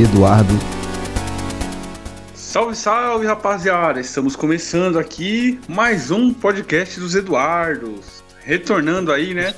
[0.00, 0.54] Eduardo.
[2.34, 4.00] Salve, salve, rapaziada!
[4.00, 8.22] Estamos começando aqui mais um podcast dos Eduardos.
[8.42, 9.54] Retornando aí, né?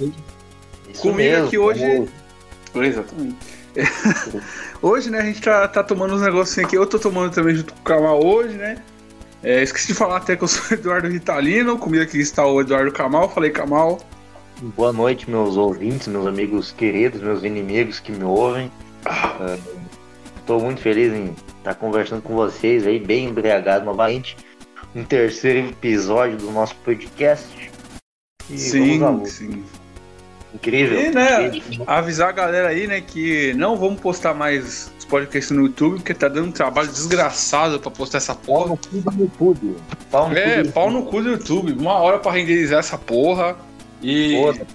[0.92, 1.80] Isso Comigo mesmo, aqui hoje.
[2.72, 3.36] como- Exatamente.
[4.82, 6.76] hoje, né, a gente tá, tá tomando uns negocinhos aqui.
[6.76, 8.76] Eu tô tomando também junto com o Kamal hoje, né?
[9.42, 11.78] É, esqueci de falar até que eu sou o Eduardo Ritalino.
[11.78, 13.28] Comigo aqui está o Eduardo Kamal.
[13.30, 14.00] Falei, Kamal.
[14.76, 18.70] Boa noite, meus ouvintes, meus amigos queridos, meus inimigos que me ouvem.
[20.42, 24.36] Estou muito feliz em estar conversando com vocês aí, bem embriagado novamente.
[24.94, 27.70] Um terceiro episódio do nosso podcast.
[28.50, 29.64] E sim, sim.
[30.52, 31.00] Incrível.
[31.00, 31.84] E, né, Incrível.
[31.86, 36.12] avisar a galera aí, né, que não vamos postar mais os podcasts no YouTube, porque
[36.12, 38.68] tá dando um trabalho desgraçado pra postar essa Pau porra.
[38.70, 39.76] no cu do YouTube.
[40.10, 41.72] Pau no É, cu do pau no cu do YouTube.
[41.72, 43.56] Uma hora pra renderizar essa porra.
[44.02, 44.66] E Foda.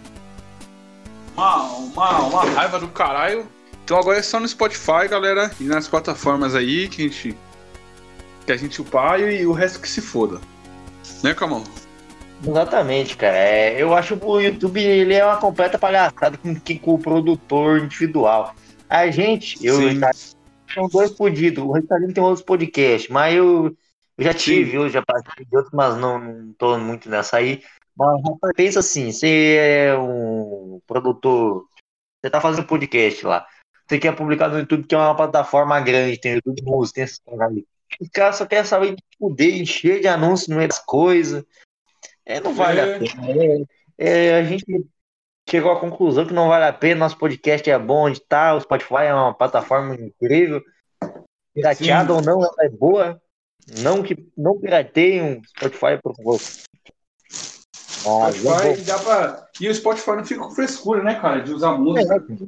[1.36, 3.46] uma, uma, uma raiva do caralho.
[3.88, 7.38] Então agora é só no Spotify, galera, e nas plataformas aí que a gente.
[8.46, 10.42] Que a gente upar e o resto que se foda.
[11.24, 11.64] Né, Camão?
[12.46, 13.38] Exatamente, cara.
[13.38, 17.80] É, eu acho que o YouTube ele é uma completa palhaçada com, com o produtor
[17.80, 18.54] individual.
[18.90, 20.00] A gente, eu Sim.
[20.02, 20.12] já
[20.74, 21.64] são dois podidos.
[21.64, 23.74] O Ritalino tem outros podcasts, mas eu,
[24.18, 27.64] eu já tive, eu já participei de outros, mas não, não tô muito nessa aí.
[27.98, 28.22] Mas
[28.54, 31.66] pensa assim, você é um produtor,
[32.22, 33.48] você tá fazendo podcast lá.
[33.88, 37.20] Você quer publicar no YouTube, que é uma plataforma grande, tem YouTube Música, tem esses
[37.20, 37.66] caras ali.
[38.02, 41.44] Os caras só querem saber de poder, encher de anúncios no meio das coisas.
[42.26, 42.96] É, não vale É.
[42.96, 43.66] a pena.
[43.98, 44.66] É, é, a gente
[45.50, 48.62] chegou à conclusão que não vale a pena, nosso podcast é bom de tal, o
[48.62, 50.62] Spotify é uma plataforma incrível.
[51.54, 53.22] Pirateada ou não, ela é boa.
[53.80, 56.40] Não que não pirateiem o Spotify, por favor.
[58.04, 58.32] Bom.
[58.32, 59.48] Spotify dá pra.
[59.60, 61.42] E o Spotify não fica com frescura, né, cara?
[61.42, 62.16] De usar música.
[62.16, 62.48] É,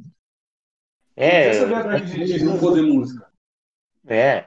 [1.16, 3.26] Essa viadagem de, de não poder música.
[4.06, 4.46] é.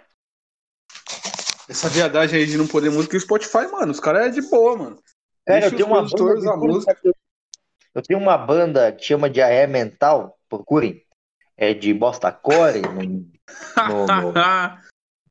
[1.70, 4.42] Essa viadagem aí de não poder música e o Spotify, mano, os caras é de
[4.50, 5.04] boa, mano.
[5.46, 7.00] Cara, Deixa eu tenho uma banda, música.
[7.96, 11.02] Eu tenho uma banda que chama de Aé Mental, procurem.
[11.56, 14.34] É de Bosta Core, no, no,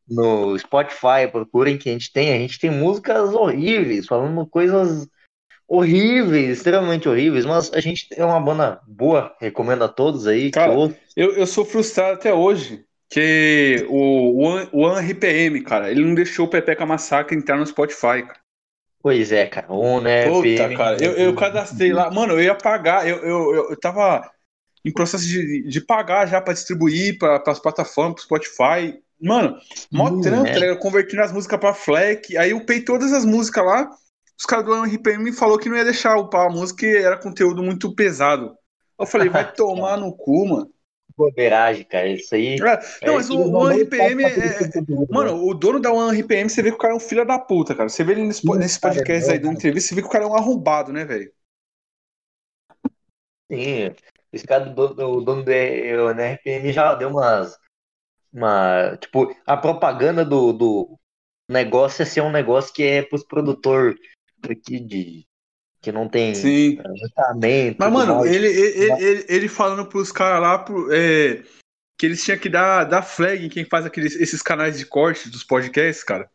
[0.53, 2.33] no Spotify, procurem que a gente tem.
[2.33, 5.09] A gente tem músicas horríveis, falando coisas
[5.77, 10.87] horríveis, extremamente horríveis, mas a gente é uma banda boa, recomendo a todos aí Cara,
[11.17, 12.85] eu, eu sou frustrado até hoje.
[13.09, 17.67] Que o, o, An- o AnRPM, cara, ele não deixou o Pepeca Massacre entrar no
[17.67, 18.41] Spotify, cara.
[19.01, 19.73] Pois é, cara.
[19.73, 22.11] Um, né, Puta, cara, eu, eu cadastrei lá.
[22.11, 24.31] Mano, eu ia pagar, eu, eu, eu, eu tava
[24.85, 29.01] em processo de, de pagar já pra distribuir para as plataformas, pro Spotify.
[29.21, 29.59] Mano,
[29.93, 30.69] mó Hum, trampo, né?
[30.81, 32.37] convertindo as músicas pra FLAC.
[32.37, 33.91] Aí eu upei todas as músicas lá.
[34.43, 37.17] Os caras do RPM me falou que não ia deixar upar a música e era
[37.17, 38.59] conteúdo muito pesado.
[38.99, 40.75] Eu falei, vai tomar no cu, mano.
[41.17, 42.09] Bobeiragem, cara.
[42.09, 42.57] Isso aí.
[42.57, 44.71] É, não, mas o, o RPM é, é-
[45.09, 47.39] Mano, o dono da One RPM, você vê que o cara é um filho da
[47.39, 47.89] puta, cara.
[47.89, 50.25] Você vê ele nesse, nesse podcast é aí dando entrevista, você vê que o cara
[50.25, 51.33] é um arrombado, né, velho?
[53.49, 53.95] Sim,
[54.33, 57.57] esse cara do, do, dono do RPM já deu umas.
[58.33, 60.99] Uma, tipo, a propaganda do, do
[61.49, 63.97] negócio é ser um negócio que é pros produtores
[64.51, 65.27] aqui de.
[65.81, 66.79] Que não tem Sim.
[66.81, 67.77] orçamento.
[67.79, 68.31] Mas, mano, mais.
[68.33, 71.43] ele, ele, ele, ele falando pros caras lá pro- é,
[71.99, 75.29] que eles tinham que dar, dar flag em quem faz aqueles, esses canais de corte
[75.29, 76.31] dos podcasts, cara.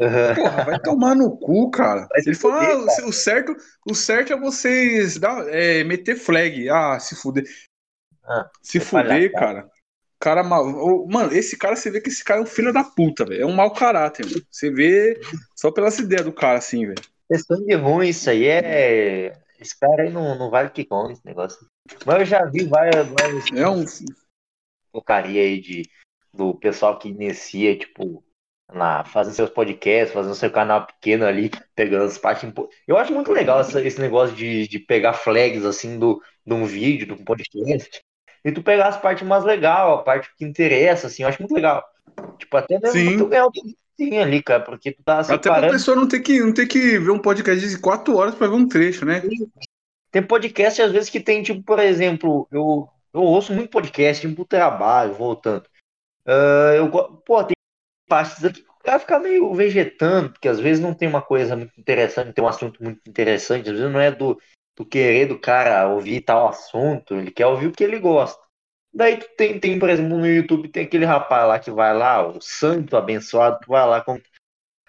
[0.00, 0.34] Aham.
[0.34, 2.06] Porra, vai tomar no cu, cara.
[2.10, 6.68] Vai Ele falou, ah, o- certo, o certo é vocês dar, é, meter flag.
[6.68, 7.44] Ah, se fuder.
[8.24, 9.38] Ah, se é fuder, palhaçada.
[9.38, 9.70] cara.
[10.20, 11.06] Cara mal.
[11.06, 13.42] Mano, esse cara, você vê que esse cara é um filho da puta, velho.
[13.42, 14.42] É um mau caráter, mano.
[14.50, 15.20] Você vê
[15.54, 17.00] só pelas ideias do cara, assim, velho.
[17.30, 19.32] É sangue ruim, isso aí é.
[19.60, 21.58] Esse cara aí não, não vale que come esse negócio.
[22.06, 23.84] Mas eu já vi várias, várias É um.
[24.92, 25.82] porcaria aí de,
[26.32, 28.24] do pessoal que inicia, tipo,
[28.70, 32.50] lá, fazendo seus podcasts, fazendo seu canal pequeno ali, pegando as partes.
[32.86, 36.64] Eu acho muito legal essa- esse negócio de, de pegar flags, assim, do, de um
[36.64, 38.00] vídeo, de um podcast,
[38.44, 41.54] e tu pegar as partes mais legais, a parte que interessa, assim, eu acho muito
[41.54, 41.84] legal.
[42.38, 43.18] Tipo, até mesmo Sim.
[43.18, 43.46] tu ganhar
[43.98, 45.72] dinheirinho ali, cara, porque tu tá Até pra separando.
[45.72, 48.54] pessoa não ter, que, não ter que ver um podcast de quatro horas pra ver
[48.54, 49.22] um trecho, né?
[50.10, 54.44] Tem podcast, às vezes, que tem, tipo, por exemplo, eu, eu ouço muito podcast, pro
[54.44, 55.64] trabalho, voltando.
[56.26, 57.54] Ah, eu, pô, tem
[58.08, 61.56] partes aqui que o cara fica meio vegetando, porque às vezes não tem uma coisa
[61.56, 64.38] muito interessante, não tem um assunto muito interessante, às vezes não é do,
[64.76, 68.40] do querer do cara ouvir tal assunto, ele quer ouvir o que ele gosta.
[68.98, 72.26] Daí tu tem, tem, por exemplo, no YouTube tem aquele rapaz lá que vai lá,
[72.26, 74.20] o santo abençoado, que vai lá com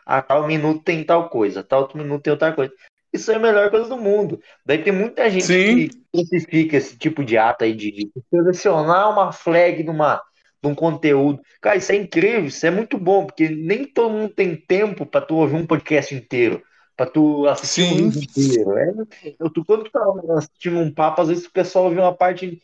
[0.03, 2.73] a tal minuto tem tal coisa, tal outro minuto tem outra coisa.
[3.13, 4.41] Isso é a melhor coisa do mundo.
[4.65, 5.87] Daí tem muita gente Sim.
[5.87, 10.19] que crucifica esse tipo de ato aí de, de selecionar uma flag numa,
[10.59, 11.39] de um conteúdo.
[11.61, 15.21] Cara, isso é incrível, isso é muito bom, porque nem todo mundo tem tempo para
[15.21, 16.63] tu ouvir um podcast inteiro,
[16.97, 18.05] para tu assistir Sim.
[18.05, 18.75] um vídeo inteiro.
[18.75, 20.01] É, eu, tu, quando tu tá
[20.35, 22.59] assistindo um papo, às vezes o pessoal ouve uma parte,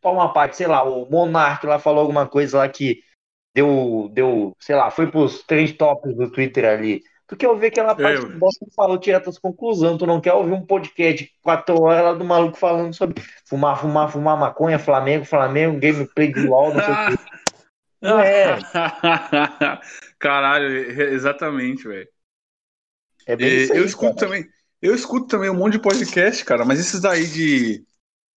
[0.00, 3.02] tipo, uma parte, sei lá, o Monark lá falou alguma coisa lá que
[3.54, 7.02] deu, deu, sei lá, foi pros três tops do Twitter ali.
[7.26, 10.32] Tu quer ouvir aquela parte que o Boston falou direto as conclusões, tu não quer
[10.32, 15.24] ouvir um podcast de quatro horas do maluco falando sobre fumar, fumar, fumar maconha, Flamengo,
[15.24, 17.24] Flamengo, gameplay de LOL, não sei o quê.
[18.02, 18.58] Não é,
[20.18, 20.66] Caralho,
[21.12, 22.08] exatamente, velho.
[23.26, 24.26] é bem E isso aí, eu escuto cara.
[24.26, 24.48] também,
[24.80, 27.89] eu escuto também um monte de podcast, cara, mas esses daí de que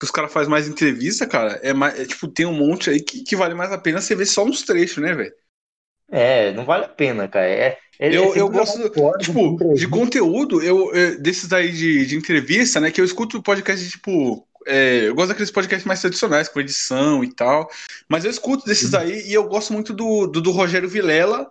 [0.03, 3.23] os caras fazem mais entrevista, cara, é mais, é, tipo, tem um monte aí que,
[3.23, 5.33] que vale mais a pena você ver só uns trechos, né, velho?
[6.11, 7.47] É, não vale a pena, cara.
[7.47, 8.77] É, é, é Eu, sempre eu gosto,
[9.19, 9.41] tipo,
[9.75, 9.89] de entrevista.
[9.89, 14.47] conteúdo, eu, eu- desses daí de, de entrevista, né, que eu escuto podcast, de, tipo,
[14.67, 17.69] é, eu gosto daqueles podcasts mais tradicionais, com edição e tal,
[18.07, 18.91] mas eu escuto desses Sim.
[18.91, 21.49] daí e eu gosto muito do, do, do Rogério Vilela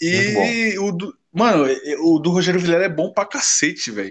[0.00, 1.66] e o do, mano,
[2.00, 4.10] o do Rogério Vilela é bom pra cacete, velho.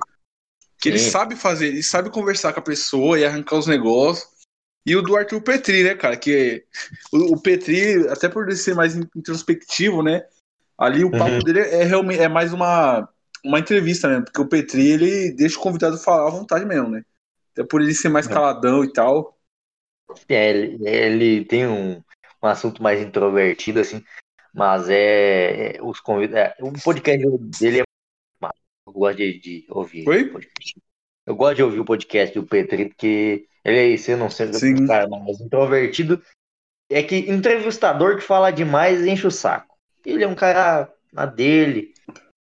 [0.82, 1.12] Que ele Sim.
[1.12, 4.28] sabe fazer, ele sabe conversar com a pessoa e arrancar os negócios.
[4.86, 6.18] E o do Arthur Petri, né, cara?
[6.18, 6.66] Que
[7.14, 10.26] o, o Petri, até por ele ser mais introspectivo, né?
[10.78, 11.40] Ali o papo Uhum.
[11.44, 13.08] dele é realmente é mais uma,
[13.46, 14.22] uma entrevista, né?
[14.26, 17.04] Porque o Petri, ele deixa o convidado falar à vontade mesmo, né?
[17.54, 18.34] Até por ele ser mais É.
[18.34, 19.38] caladão e tal.
[20.28, 22.02] É, ele, ele tem um,
[22.42, 24.04] um assunto mais introvertido, assim,
[24.54, 26.56] mas é, é os convidados.
[26.60, 27.26] o podcast
[27.60, 27.84] dele é.
[28.92, 30.08] Eu gosto de, de ouvir.
[30.08, 30.24] Oi?
[30.24, 30.82] o podcast.
[31.26, 34.48] Eu gosto de ouvir o podcast do Petri, porque ele é isso, eu não sei
[34.48, 36.22] um cara mais introvertido.
[36.90, 39.78] É que entrevistador que fala demais enche o saco.
[40.06, 41.94] Ele é um cara na dele,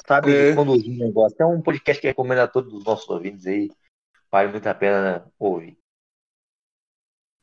[0.06, 0.54] sabe É.
[0.54, 1.36] conduzir o negócio.
[1.38, 3.70] É um podcast que recomendo a todos os nossos ouvintes aí.
[4.32, 5.76] Vale muito a pena ouvir.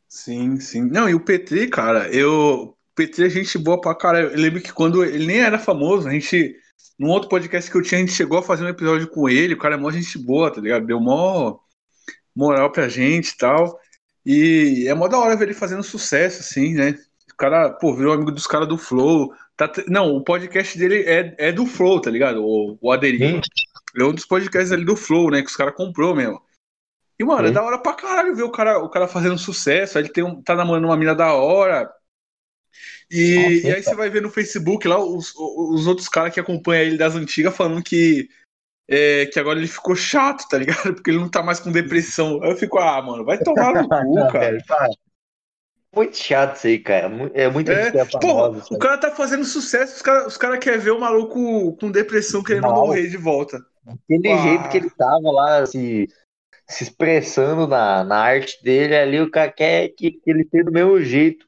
[0.09, 0.81] Sim, sim.
[0.81, 2.75] Não, e o Petri, cara, eu.
[2.75, 4.29] O Petri é gente boa pra caralho.
[4.31, 6.59] Eu lembro que quando ele nem era famoso, a gente.
[6.97, 9.53] Num outro podcast que eu tinha, a gente chegou a fazer um episódio com ele.
[9.53, 10.85] O cara é mó gente boa, tá ligado?
[10.85, 11.59] Deu mó
[12.35, 13.79] moral pra gente e tal.
[14.25, 16.97] E é mó da hora ver ele fazendo sucesso, assim, né?
[17.31, 19.31] O cara, pô, virou amigo dos caras do Flow.
[19.55, 22.43] Tá, não, o podcast dele é, é do Flow, tá ligado?
[22.43, 23.25] O, o Aderiva.
[23.25, 23.41] Sim.
[23.99, 25.41] É um dos podcasts ali do Flow, né?
[25.41, 26.41] Que os caras comprou mesmo.
[27.19, 27.53] E, mano, é Sim.
[27.53, 29.97] da hora pra caralho ver o cara, o cara fazendo sucesso.
[29.97, 31.89] Aí ele tem um, tá namorando uma mina da hora.
[33.09, 36.39] E, Nossa, e aí você vai ver no Facebook lá os, os outros caras que
[36.39, 38.27] acompanham ele das antigas falando que,
[38.87, 40.93] é, que agora ele ficou chato, tá ligado?
[40.95, 42.41] Porque ele não tá mais com depressão.
[42.43, 44.57] Aí eu fico, ah, mano, vai tomar no cu, cara.
[45.95, 47.31] Muito chato isso aí, cara.
[47.33, 48.63] É muita É, é famosa.
[48.71, 52.43] o cara tá fazendo sucesso, os caras os cara querem ver o maluco com depressão
[52.43, 52.75] querendo Não.
[52.75, 53.59] morrer de volta.
[53.87, 54.37] Aquele Ah.
[54.37, 56.07] jeito que ele tava lá se,
[56.67, 60.71] se expressando na, na arte dele ali, o cara quer que, que ele tenha do
[60.71, 61.47] mesmo jeito.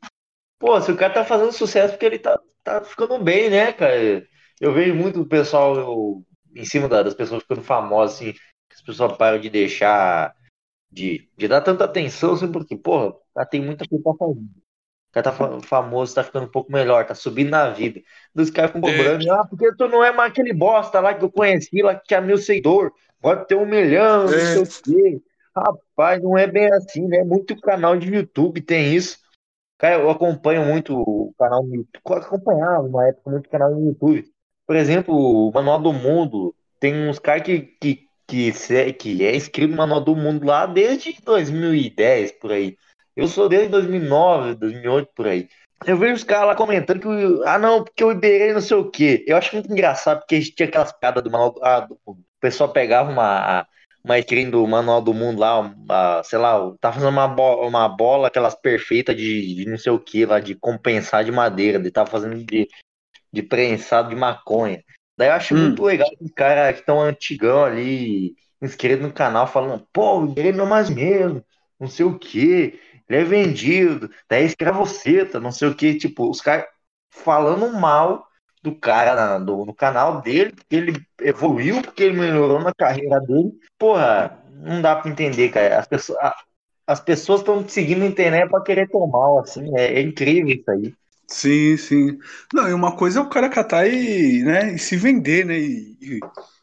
[0.59, 4.27] Pô, se o cara tá fazendo sucesso porque ele tá, tá ficando bem, né, cara?
[4.59, 6.25] Eu vejo muito o pessoal eu,
[6.55, 10.35] em cima da- das pessoas ficando famosas, assim, que as pessoas param de deixar
[10.91, 14.39] de, de dar tanta atenção, assim, porque, porra, o cara tem muita coisa pra fazer.
[14.41, 18.01] O cara tá fa- famoso, tá ficando um pouco melhor, tá subindo na vida.
[18.35, 21.31] Dos caras ficam cobrando, ah, porque tu não é mais aquele bosta lá que eu
[21.31, 24.45] conheci, lá que tinha mil seguidores, agora tem um milhão, não É.
[24.45, 25.21] sei o quê.
[25.55, 27.23] Rapaz, não é bem assim, né?
[27.23, 29.17] Muito canal de YouTube tem isso.
[29.79, 32.01] Cara, eu acompanho muito o canal no YouTube.
[32.07, 34.25] Acompanhava uma época muito canal no YouTube.
[34.67, 36.55] Por exemplo, o Manual do Mundo.
[36.79, 38.51] Tem uns caras que, que, que,
[38.93, 42.77] que é inscrito no Manual do Mundo lá desde 2010, por aí.
[43.15, 45.47] Eu sou desde 2009, 2008, por aí.
[45.85, 48.77] Eu vejo os caras lá comentando que, o- ah, não, porque eu liberei não sei
[48.77, 49.23] o quê.
[49.27, 51.55] Eu acho muito engraçado, porque tinha aquelas piadas do manual.
[51.63, 53.65] Ah, do- o pessoal pegava uma,
[54.03, 58.27] uma screen do Manual do Mundo lá, sei lá, tá fazendo uma, bo- uma bola,
[58.27, 62.09] aquelas perfeitas de, de não sei o que lá, de compensar de madeira, de tava
[62.09, 62.67] fazendo de,
[63.31, 64.83] de prensado de maconha.
[65.17, 65.75] Daí eu acho Hum.
[65.75, 70.65] muito legal os caras que estão antigão ali, inscritos no canal, falando, pô, ele não
[70.65, 71.43] é mais mesmo,
[71.79, 72.79] não sei o que,
[73.09, 76.65] ele é vendido, daí escravoceta, não sei o que, tipo, os caras
[77.11, 78.28] falando mal
[78.69, 83.19] do cara na- do, no canal dele, porque ele evoluiu, porque ele melhorou na carreira
[83.19, 83.51] dele.
[83.77, 85.79] Porra, não dá pra entender, cara.
[85.79, 86.35] As pessoas, a-
[86.87, 90.93] as pessoas estão seguindo a internet pra querer tomar, assim, é, é incrível isso aí.
[91.27, 92.17] Sim, sim.
[92.53, 95.59] Não, e uma coisa é o cara catar e, né, e se vender, né?
[95.59, 96.19] E, e,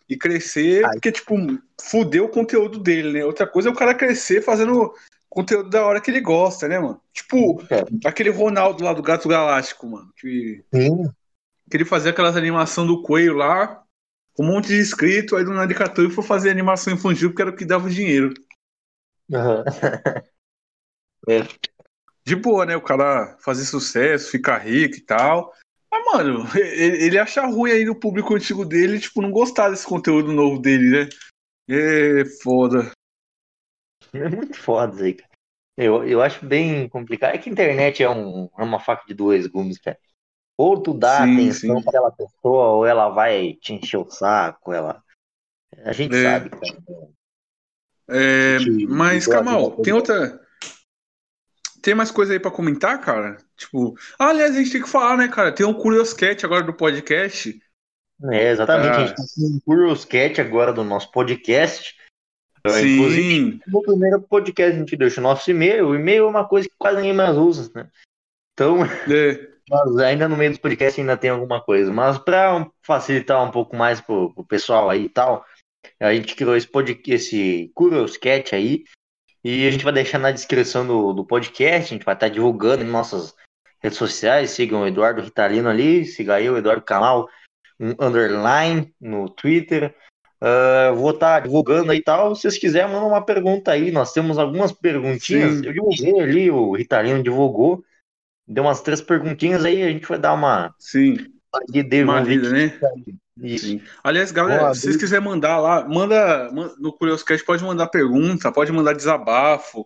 [0.09, 0.93] e crescer, Ai.
[0.93, 1.37] porque, tipo,
[1.81, 3.25] fuder o conteúdo dele, né?
[3.25, 4.93] Outra coisa é o cara crescer fazendo
[5.29, 7.01] conteúdo da hora que ele gosta, né, mano?
[7.13, 10.09] Tipo, Cara, aquele Ronaldo lá do Gato Galáctico, mano.
[10.17, 11.09] Que, sim,
[11.71, 13.83] que ele fazia aquelas animações do coelho lá,
[14.35, 17.43] com um monte de inscrito, aí do nada ele e foi fazer animação infantil, porque
[17.43, 18.35] era o que dava dinheiro.
[19.33, 19.65] aham.
[21.29, 21.41] É,
[22.25, 22.77] de boa, né?
[22.77, 25.53] O cara fazer sucesso, ficar rico e tal.
[25.91, 29.87] Mas, mano, ele, ele acha ruim aí no público antigo dele, tipo, não gostar desse
[29.87, 31.09] conteúdo novo dele, né?
[31.69, 32.91] É foda.
[34.13, 35.31] É muito foda cara.
[35.77, 37.35] Eu, eu acho bem complicado.
[37.35, 39.99] É que a internet é, um, é uma faca de dois gumes, cara.
[40.59, 41.83] Ou tu dá Sim, atenção sim.
[41.83, 45.03] pra aquela pessoa, ou ela vai te encher o saco, ela.
[45.85, 46.23] A gente É.
[46.23, 47.09] sabe, cara.
[48.09, 50.41] É, Gente, mas, Kamal, tem outra.
[51.83, 53.37] Tem mais coisa aí pra comentar, cara?
[53.57, 53.95] Tipo.
[54.19, 55.53] Ah, aliás, a gente tem que falar, né, cara?
[55.53, 57.61] Tem um Curious Cat agora do podcast.
[58.31, 58.89] É, exatamente.
[58.89, 58.97] Ah.
[58.97, 61.95] A gente tá com um Curious Cat agora do nosso podcast.
[62.65, 65.89] Inclusive, Sim, no primeiro podcast a gente deixa o nosso e-mail.
[65.89, 67.89] O e-mail é uma coisa que quase ninguém mais usa, né?
[68.55, 68.89] Então, é,
[69.69, 71.93] mas ainda no meio do podcast ainda tem alguma coisa.
[71.93, 75.45] Mas para facilitar um pouco mais pro, pro pessoal aí e tal,
[76.01, 78.85] a gente criou esse, podcast, esse Curious Cat aí.
[79.45, 81.93] E a gente vai deixar na descrição do, do podcast.
[81.93, 83.35] A gente vai estar divulgando em nossas
[83.81, 84.51] redes sociais.
[84.51, 86.05] Sigam o Eduardo Ritalino ali.
[86.05, 87.29] Siga eu, Eduardo Canal,
[87.79, 89.95] um underline no Twitter.
[90.41, 92.35] Ah, vou estar divulgando aí e tal.
[92.35, 93.91] Se vocês quiserem, mandar uma pergunta aí.
[93.91, 95.59] Nós temos algumas perguntinhas.
[95.59, 95.67] Sim.
[95.67, 97.85] Eu divulguei ali, o Ritalino divulgou.
[98.49, 100.75] Deu umas três perguntinhas aí, a gente vai dar uma.
[100.79, 101.17] sim.
[101.69, 102.79] de Uma lida, né?
[103.43, 103.67] Isso.
[103.67, 103.83] Sim.
[104.03, 108.51] Aliás, galera, Boa, se vocês quiserem mandar lá, manda, man- no Curioscast, pode mandar pergunta,
[108.53, 109.85] pode mandar desabafo,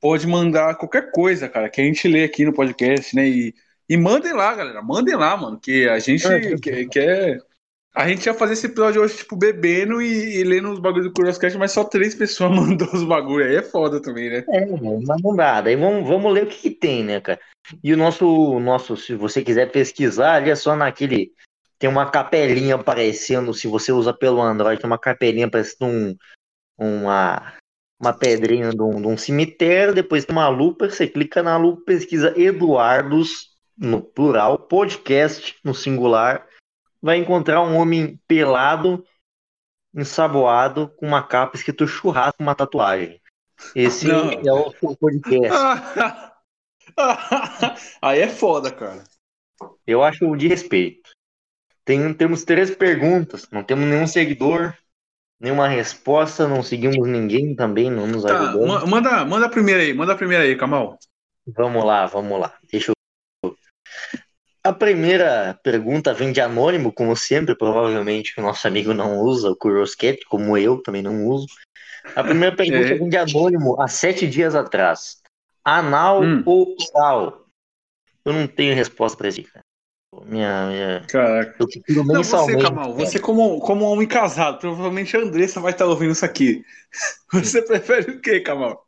[0.00, 3.28] pode mandar qualquer coisa, cara, que a gente lê aqui no podcast, né?
[3.28, 3.54] E,
[3.88, 7.38] e mandem lá, galera, mandem lá, mano, que a gente É, quer, quer-
[7.94, 11.12] A gente ia fazer esse episódio hoje, tipo, bebendo e, e lendo os bagulhos do
[11.12, 13.48] Curioscast, mas só três pessoas mandou os bagulhos.
[13.48, 14.44] Aí é foda também, né?
[14.48, 15.60] É, mas não dá.
[15.60, 17.38] Daí vamos, vamos ler o que, que tem, né, cara?
[17.84, 21.32] E o nosso, nosso, se você quiser pesquisar, ali é só naquele.
[21.78, 26.16] Tem uma capelinha aparecendo, se você usa pelo Android, tem uma capelinha parecendo um,
[26.78, 27.54] uma,
[28.00, 31.82] uma pedrinha de um, de um cemitério, depois tem uma lupa, você clica na lupa,
[31.86, 36.46] pesquisa Eduardos, no plural, podcast, no singular,
[37.02, 39.04] vai encontrar um homem pelado,
[39.92, 43.20] ensaboado, com uma capa escrito churrasco, uma tatuagem.
[43.74, 44.30] Esse Não.
[44.30, 45.58] é o seu podcast.
[48.00, 49.04] Aí é foda, cara.
[49.86, 51.10] Eu acho de respeito.
[51.84, 54.72] Tem, temos três perguntas, não temos nenhum seguidor,
[55.40, 58.54] nenhuma resposta, não seguimos ninguém também, não nos Tá,
[58.86, 60.96] manda, manda a primeira aí, manda a primeira aí, Kamal.
[61.44, 62.56] Vamos lá, vamos lá.
[62.70, 63.01] Deixa eu.
[64.64, 69.56] A primeira pergunta vem de anônimo, como sempre, provavelmente o nosso amigo não usa o
[69.56, 71.46] Curioscat, como eu também não uso.
[72.14, 72.98] A primeira pergunta É.
[72.98, 75.20] vem de anônimo há sete dias atrás.
[75.64, 76.42] Anal Hum.
[76.46, 77.46] ou oral?
[78.24, 79.64] Eu não tenho resposta para isso, cara.
[80.26, 81.06] Minha, minha...
[81.08, 81.56] Caraca.
[81.58, 82.56] Eu prefiro Não, você.
[82.58, 86.64] Kamal, você como, como homem casado, provavelmente a Andressa vai estar ouvindo isso aqui.
[87.32, 88.86] Você prefere o quê, Kamal?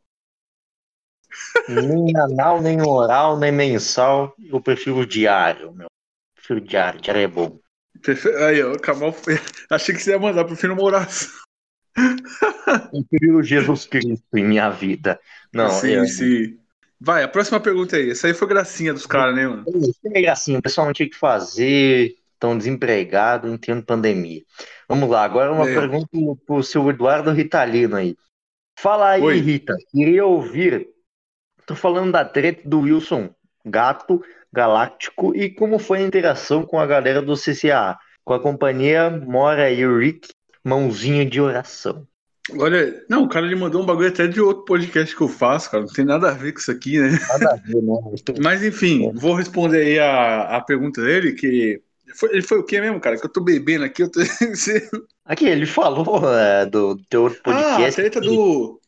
[1.67, 4.35] Nem anal, nem oral, nem mensal.
[4.39, 5.87] Eu prefiro diário, meu.
[6.35, 7.59] Prefiro diário, diário é bom.
[8.47, 9.39] Aí, ó, o Kamal, foi-
[9.71, 11.29] achei que você ia mandar, prefiro uma oração.
[12.93, 15.19] Eu prefiro Jesus Cristo em minha vida.
[15.53, 16.57] Não, sim, eu, sim.
[16.99, 18.11] Vai, a próxima pergunta aí.
[18.11, 19.65] Essa aí foi gracinha dos caras, né, mano?
[20.13, 24.41] É gracinha, o pessoal não tinha o que fazer, estão desempregados, não tendo pandemia.
[24.89, 25.73] Vamos lá, agora uma É.
[25.73, 26.07] pergunta
[26.45, 28.15] pro seu Eduardo Ritalino aí.
[28.77, 29.39] Fala aí, Oi.
[29.39, 30.87] Rita, queria ouvir.
[31.65, 33.29] Tô falando da treta do Wilson
[33.65, 34.21] Gato
[34.53, 39.71] Galáctico e como foi a interação com a galera do CCA, com a companhia Mora
[39.71, 40.29] e o Rick,
[40.63, 42.07] mãozinha de oração.
[42.59, 45.71] Olha, não, o cara ele mandou um bagulho até de outro podcast que eu faço,
[45.71, 45.83] cara.
[45.83, 47.17] Não tem nada a ver com isso aqui, né?
[47.29, 47.93] Nada a ver, né?
[48.41, 51.81] Mas enfim, vou responder aí a, a pergunta dele, que.
[52.15, 53.17] Foi, ele foi o quê mesmo, cara?
[53.17, 54.19] Que eu tô bebendo aqui, eu tô.
[55.25, 57.95] Aqui, ele falou é, do teu outro ah, a podcast.
[57.95, 58.79] treta do.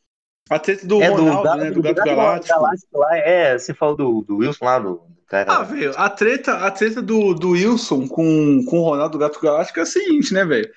[0.50, 1.70] A treta do É, do Ronaldo, Gato- né?
[1.70, 2.56] Do do Gato Gato Galáctico.
[2.60, 5.52] Galáctico lá, é, você falou do, do Wilson lá, do, do cara.
[5.52, 9.40] Ah, velho, a treta, a treta do, do Wilson com, com o Ronaldo do Gato
[9.42, 10.70] Galáctico é a seguinte, né, velho?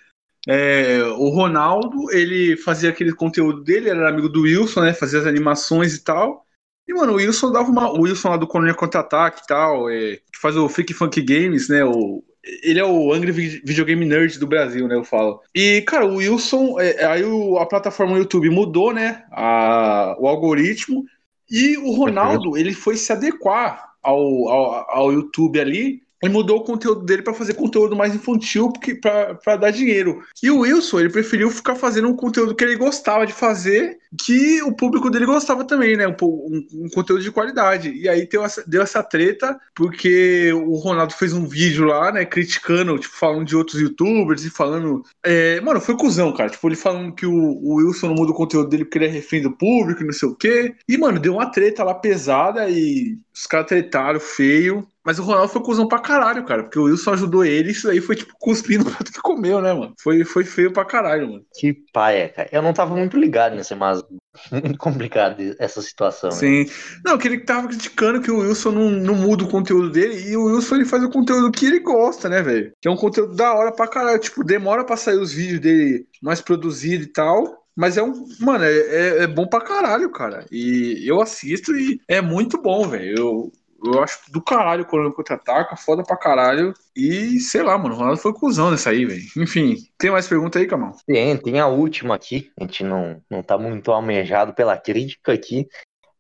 [0.49, 4.95] É, o Ronaldo, ele fazia aquele conteúdo dele, era amigo do Wilson, né?
[4.95, 6.47] Fazia as animações e tal.
[6.89, 7.91] E, mano, o Wilson dava uma.
[7.93, 11.69] O Wilson lá do Colônia Contra-Ataque e tal, é, que faz o Freak Funk Games,
[11.69, 11.85] né?
[11.85, 12.25] O,
[12.63, 14.95] ele é o Angry Vi- Videogame Nerd do Brasil, né?
[14.95, 15.41] Eu falo.
[15.55, 19.25] E, cara, o Wilson, é, aí o- a plataforma YouTube mudou, né?
[19.31, 21.05] A, o algoritmo.
[21.51, 26.65] E o Ronaldo, ele foi se adequar ao, ao, ao YouTube ali ele mudou o
[26.65, 30.23] conteúdo dele para fazer conteúdo mais infantil para dar dinheiro.
[30.43, 34.63] E o Wilson, ele preferiu ficar fazendo um conteúdo que ele gostava de fazer, que
[34.63, 36.07] o público dele gostava também, né?
[36.07, 37.93] Um, um, um conteúdo de qualidade.
[37.93, 42.25] E aí deu essa, deu essa treta, porque o Ronaldo fez um vídeo lá, né,
[42.25, 45.03] criticando, tipo, falando de outros youtubers e falando.
[45.25, 46.51] É, mano, foi cuzão, cara.
[46.51, 49.11] Tipo, ele falando que o, o Wilson não muda o conteúdo dele porque ele é
[49.11, 50.75] refém do público, não sei o quê.
[50.89, 54.87] E, mano, deu uma treta lá pesada e os caras tretaram feio.
[55.05, 56.63] Mas o Ronaldo foi cuzão pra caralho, cara.
[56.63, 59.73] Porque o Wilson ajudou ele, isso aí foi tipo cuspindo no prato que comeu, né,
[59.73, 59.95] mano?
[60.01, 61.45] Foi, foi feio pra caralho, mano.
[61.55, 62.49] Que paia, cara.
[62.53, 64.03] Eu não tava muito ligado nesse, mas
[64.51, 66.31] muito complicado essa situação.
[66.31, 66.65] Sim.
[66.65, 66.71] Né?
[67.05, 70.31] Não, que ele tava criticando que o Wilson não, não muda o conteúdo dele.
[70.31, 72.73] E o Wilson ele faz o conteúdo que ele gosta, né, velho?
[72.81, 74.19] Que é um conteúdo da hora pra caralho.
[74.19, 77.61] Tipo, demora pra sair os vídeos dele mais produzido e tal.
[77.77, 78.13] Mas é um.
[78.41, 80.45] Mano, é, é, é, bom pra caralho, cara.
[80.51, 83.51] E eu assisto e é muito bom, velho.
[83.83, 86.75] Eu, acho do caralho o Corona contra-ataca, foda pra caralho.
[86.95, 89.23] E sei lá, mano, o Ronaldo foi cuzão nessa aí, velho.
[89.37, 90.97] Enfim, tem mais pergunta aí, Camal?
[91.07, 92.51] Tem, tem a última aqui.
[92.59, 95.67] A gente não, não tá muito almejado pela crítica aqui.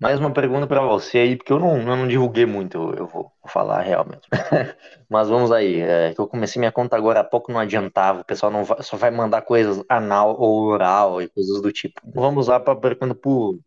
[0.00, 3.30] Mais uma pergunta para você aí, porque eu não, eu não divulguei muito, eu vou,
[3.46, 4.22] falar real mesmo.
[5.10, 8.50] Mas vamos aí, é, eu comecei minha conta agora há pouco, não adiantava, o pessoal
[8.50, 12.00] não vai, só vai mandar coisas anal ou oral e coisas do tipo.
[12.14, 13.60] Vamos lá para pergunta pro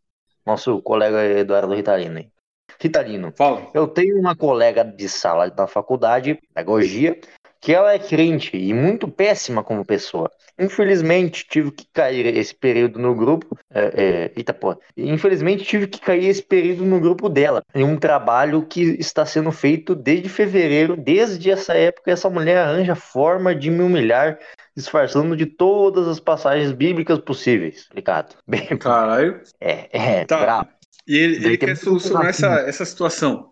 [0.44, 2.32] nosso colega Eduardo Ritalino aí.
[2.80, 3.68] Ritalino, Fala.
[3.74, 7.20] eu tenho uma colega de sala da faculdade, pedagogia,
[7.64, 10.30] que ela é crente e muito péssima como pessoa.
[10.60, 13.58] Infelizmente, tive que cair esse período no grupo.
[13.74, 14.78] É, é, eita porra.
[14.98, 17.64] Infelizmente, tive que cair esse período no grupo dela.
[17.74, 20.98] Em um trabalho que está sendo feito desde fevereiro.
[20.98, 24.38] Desde essa época, essa mulher arranja forma de me humilhar,
[24.76, 27.78] disfarçando de todas as passagens bíblicas possíveis.
[27.78, 28.36] Explicado.
[28.46, 29.42] Bem, Caralho.
[29.62, 30.68] É, é, tá.
[31.08, 33.52] E ele, ele quer solucionar essa, essa situação.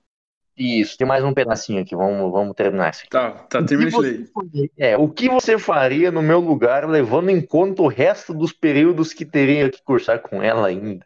[0.57, 3.03] Isso, tem mais um pedacinho aqui, vamos, vamos terminar isso.
[3.09, 4.71] Tá, tá, termina isso aí.
[4.77, 9.13] É, o que você faria no meu lugar, levando em conta o resto dos períodos
[9.13, 11.05] que teria que cursar com ela ainda?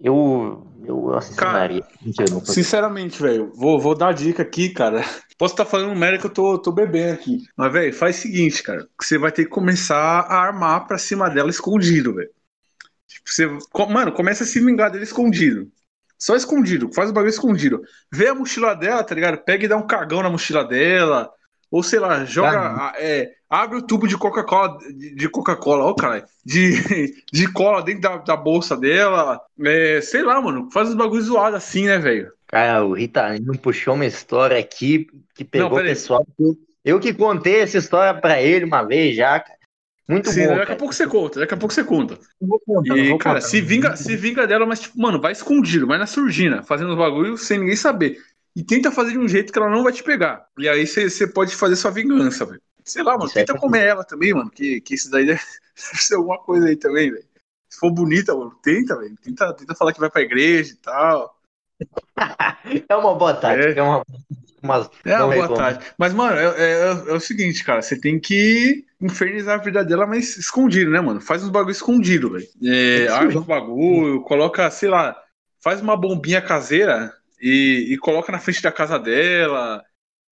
[0.00, 1.10] Eu, eu.
[1.36, 1.68] Cara,
[2.44, 5.02] sinceramente, velho, vou, vou dar a dica aqui, cara.
[5.36, 7.44] Posso estar tá falando merda que eu tô, tô bebendo aqui.
[7.54, 8.88] Mas, velho, faz o seguinte, cara.
[9.00, 12.30] Você vai ter que começar a armar pra cima dela escondido, velho.
[13.10, 13.46] Tipo, você,
[13.88, 15.68] mano, começa a se vingar dele escondido.
[16.16, 17.82] Só escondido, faz o bagulho escondido.
[18.12, 19.38] Vê a mochila dela, tá ligado?
[19.38, 21.30] Pega e dá um cagão na mochila dela.
[21.70, 22.92] Ou sei lá, joga.
[22.98, 28.16] É, abre o tubo de Coca-Cola, de Coca-Cola, ó, cara, de, de cola dentro da,
[28.18, 29.40] da bolsa dela.
[29.64, 32.30] É, sei lá, mano, faz os bagulhos zoados assim, né, velho?
[32.46, 36.26] Cara, o Ritalino puxou uma história aqui que pegou o pessoal.
[36.84, 39.59] Eu que contei essa história pra ele uma vez já, cara.
[40.08, 40.48] Muito Sim, bom.
[40.48, 40.72] Daqui cara.
[40.72, 42.18] a pouco você conta, daqui a pouco você conta.
[42.66, 43.40] Contar, e, cara, contar.
[43.42, 46.98] se vinga, se vinga dela, mas, tipo, mano, vai escondido, vai na surgina, fazendo os
[46.98, 48.18] bagulhos sem ninguém saber.
[48.54, 50.46] E tenta fazer de um jeito que ela não vai te pegar.
[50.58, 52.60] E aí você pode fazer sua vingança, velho.
[52.84, 55.40] Sei lá, mano, isso tenta é comer ela também, mano, que, que isso daí deve
[55.76, 57.24] ser alguma coisa aí também, velho.
[57.68, 59.14] Se for bonita, mano, tenta, velho.
[59.22, 61.38] Tenta, tenta falar que vai pra igreja e tal.
[62.88, 64.04] é uma boa tática, é, é uma
[64.62, 65.84] mas é boa tarde.
[65.96, 70.06] Mas, mano, é, é, é, o seguinte, cara, você tem que infernizar a vida dela,
[70.06, 71.20] mas escondido, né, mano?
[71.20, 72.46] Faz uns bagulho escondido, velho.
[72.62, 75.16] É, abre os bagulho, coloca, sei lá,
[75.62, 79.82] faz uma bombinha caseira e, e coloca na frente da casa dela.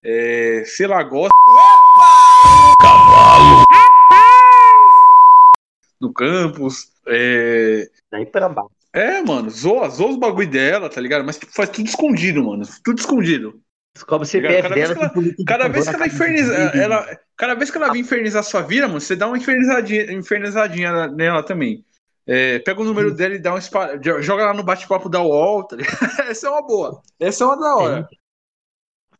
[0.03, 1.29] É, sei lá, gosta.
[1.49, 2.73] Opa!
[2.81, 3.63] Cavalo!
[5.99, 6.87] No campus.
[7.07, 7.89] É...
[8.11, 8.79] Daí pra baixo.
[8.93, 11.23] É, mano, zoa, zoa os bagulho dela, tá ligado?
[11.23, 12.63] Mas tipo, faz tudo escondido, mano.
[12.83, 13.61] Tudo escondido.
[13.99, 14.93] Descobre o CPF cada dela.
[14.93, 18.61] Vez ela, cada vez que ela infernizar, ela, cada vez que ela vir infernizar sua
[18.61, 21.83] vida, mano, você dá uma infernizadinha, infernizadinha nela também.
[22.25, 23.59] É, pega o número dela e dá um
[24.21, 25.65] joga lá no bate-papo da UOL.
[25.65, 25.75] Tá
[26.29, 27.01] Essa é uma boa.
[27.19, 28.09] Essa é uma da hora.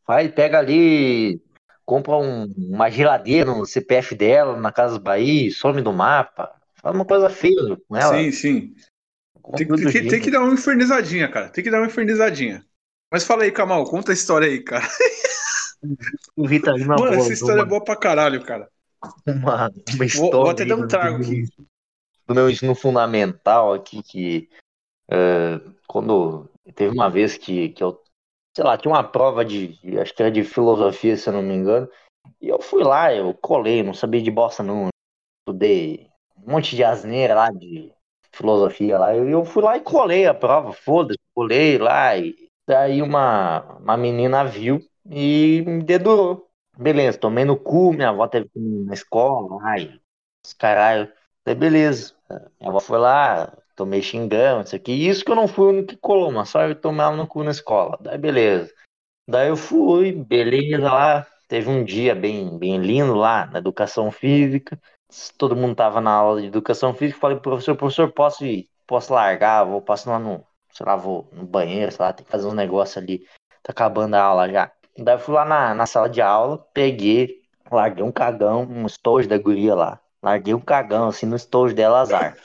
[0.06, 1.42] Vai, pega ali,
[1.84, 6.50] compra um, uma geladeira no CPF dela, na Casa Bahia, some do mapa.
[6.76, 8.16] Faz uma coisa feia com ela.
[8.16, 8.74] Sim, sim.
[9.56, 11.50] Tem, tem, tem, que dar uma infernizadinha, cara.
[11.50, 12.64] Tem que dar uma infernizadinha.
[13.10, 14.86] Mas fala aí, Kamal, conta a história aí, cara.
[16.36, 17.62] O Vitalino Mano, boa, essa história uma...
[17.62, 18.68] é boa pra caralho, cara.
[19.26, 20.30] Uma, uma história.
[20.30, 21.44] Vou, vou até dar um trago aqui.
[22.26, 24.48] Do meu ensino fundamental aqui, que
[25.10, 28.00] uh, quando teve uma vez que, que eu,
[28.54, 31.54] sei lá, tinha uma prova de, acho que era de filosofia, se eu não me
[31.54, 31.88] engano,
[32.40, 34.88] e eu fui lá, eu colei, não sabia de bosta não,
[35.40, 37.92] estudei um monte de asneira lá de
[38.32, 43.02] filosofia lá, eu, eu fui lá e colei a prova, foda-se, colei lá e Daí
[43.02, 46.48] uma, uma menina viu e me dedurou.
[46.78, 50.00] Beleza, tomei no cu, minha avó teve que ir na escola, ai,
[50.46, 51.12] os caralho.
[51.44, 52.14] Daí beleza.
[52.60, 54.92] Minha avó foi lá, tomei xingando, isso aqui.
[54.92, 57.42] Isso que eu não fui o único que colou, mas só eu tomava no cu
[57.42, 57.98] na escola.
[58.00, 58.72] Daí beleza.
[59.28, 61.26] Daí eu fui, beleza lá.
[61.48, 64.80] Teve um dia bem, bem lindo lá na educação física.
[65.36, 67.18] Todo mundo tava na aula de educação física.
[67.20, 68.68] Falei, professor, professor, posso ir?
[68.86, 69.64] Posso largar?
[69.64, 72.54] Vou passar lá no, sei lá, vou no banheiro, sei lá, tem que fazer um
[72.54, 73.26] negócio ali.
[73.62, 74.70] Tá acabando a aula já.
[74.96, 79.28] Daí eu fui lá na, na sala de aula, peguei, larguei um cagão, um estojo
[79.28, 80.00] da guria lá.
[80.22, 82.36] Larguei um cagão assim no estojo dela, azar.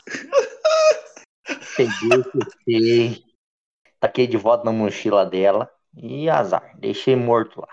[1.75, 2.23] Peguei,
[2.65, 3.23] fechei,
[3.99, 7.67] taquei de volta na mochila dela e azar, deixei morto lá.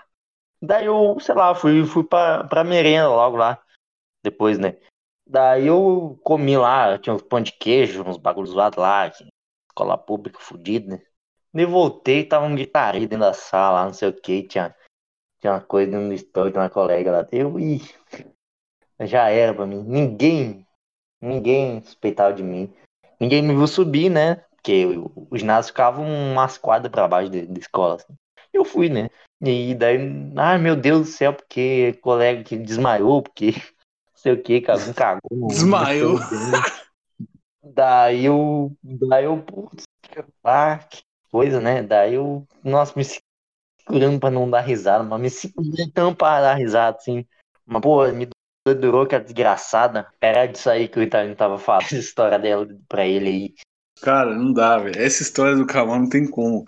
[0.61, 3.61] Daí eu, sei lá, fui, fui pra, pra merenda logo lá,
[4.23, 4.77] depois, né?
[5.25, 9.11] Daí eu comi lá, tinha uns pão de queijo, uns bagulhos zoados lá,
[9.73, 11.01] escola pública fudido, né?
[11.53, 14.73] Daí voltei, tava um guitarrista dentro da sala, não sei o que, tinha,
[15.39, 17.27] tinha uma coisa do estúdio de uma colega lá.
[17.31, 17.81] Eu, ih,
[19.01, 19.83] já era pra mim.
[19.83, 20.65] Ninguém,
[21.21, 22.73] ninguém suspeitava de mim.
[23.19, 24.43] Ninguém me viu subir, né?
[24.55, 24.85] Porque
[25.29, 27.95] os ginásio ficavam umas quadras pra baixo da escola.
[27.95, 28.13] Assim.
[28.51, 29.09] Eu fui, né?
[29.41, 29.97] E daí,
[30.37, 34.93] ai meu Deus do céu, porque colega que desmaiou, porque não sei o que, cagou,
[34.93, 35.47] cagou.
[35.47, 36.17] Desmaiou.
[37.63, 39.83] Daí eu, daí eu, putz,
[40.43, 41.81] ah, que coisa, né?
[41.81, 43.05] Daí eu, nossa, me
[43.79, 47.25] segurando pra não dar risada, mas me segurando tão pra dar risada, assim.
[47.65, 48.27] Mas, pô, me
[48.75, 50.07] durou que a desgraçada.
[50.19, 53.53] Era disso aí que o Italiano tava falando, a história dela pra ele aí.
[54.01, 55.01] Cara, não dá, velho.
[55.01, 56.65] Essa história do Camão não tem como.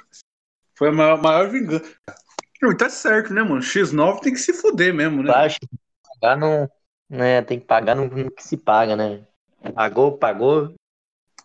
[0.78, 1.94] Foi a maior, maior vingança.
[2.62, 3.62] Não, tá certo, né, mano?
[3.62, 5.50] X9 tem que se fuder mesmo, né?
[5.50, 5.68] Que
[6.22, 6.70] pagar não.
[7.08, 9.24] Né, tem que pagar no, no que se paga, né?
[9.76, 10.74] Pagou, pagou.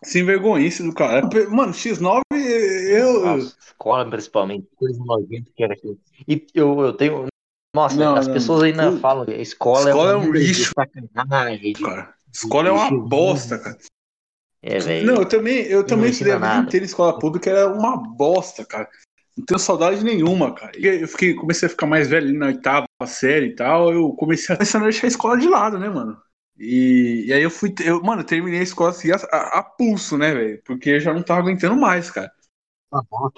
[0.03, 1.21] Sem vergonhice do cara.
[1.49, 3.25] Mano, X9, eu.
[3.25, 5.99] Nossa, escola principalmente, coisa nojenta que era aquilo.
[6.27, 7.27] E eu, eu tenho.
[7.75, 10.31] Nossa, não, as não, pessoas ainda falam que a escola, escola é um, é um
[10.31, 10.73] lixo.
[10.75, 12.13] Sacanagem, cara.
[12.33, 13.77] Escola é uma bosta, cara.
[14.63, 15.07] É, velho.
[15.07, 18.65] Não, eu também, eu também estudei a vida inteira em escola pública, era uma bosta,
[18.65, 18.89] cara.
[19.37, 20.71] Não tenho saudade nenhuma, cara.
[20.77, 24.57] Eu fiquei, comecei a ficar mais velho na oitava série e tal, eu comecei a,
[24.57, 26.21] a deixar a escola de lado, né, mano?
[26.63, 29.63] E, e aí eu fui, eu, mano, eu terminei a escola assim a, a, a
[29.63, 30.61] pulso, né, velho?
[30.63, 32.31] Porque eu já não tava aguentando mais, cara.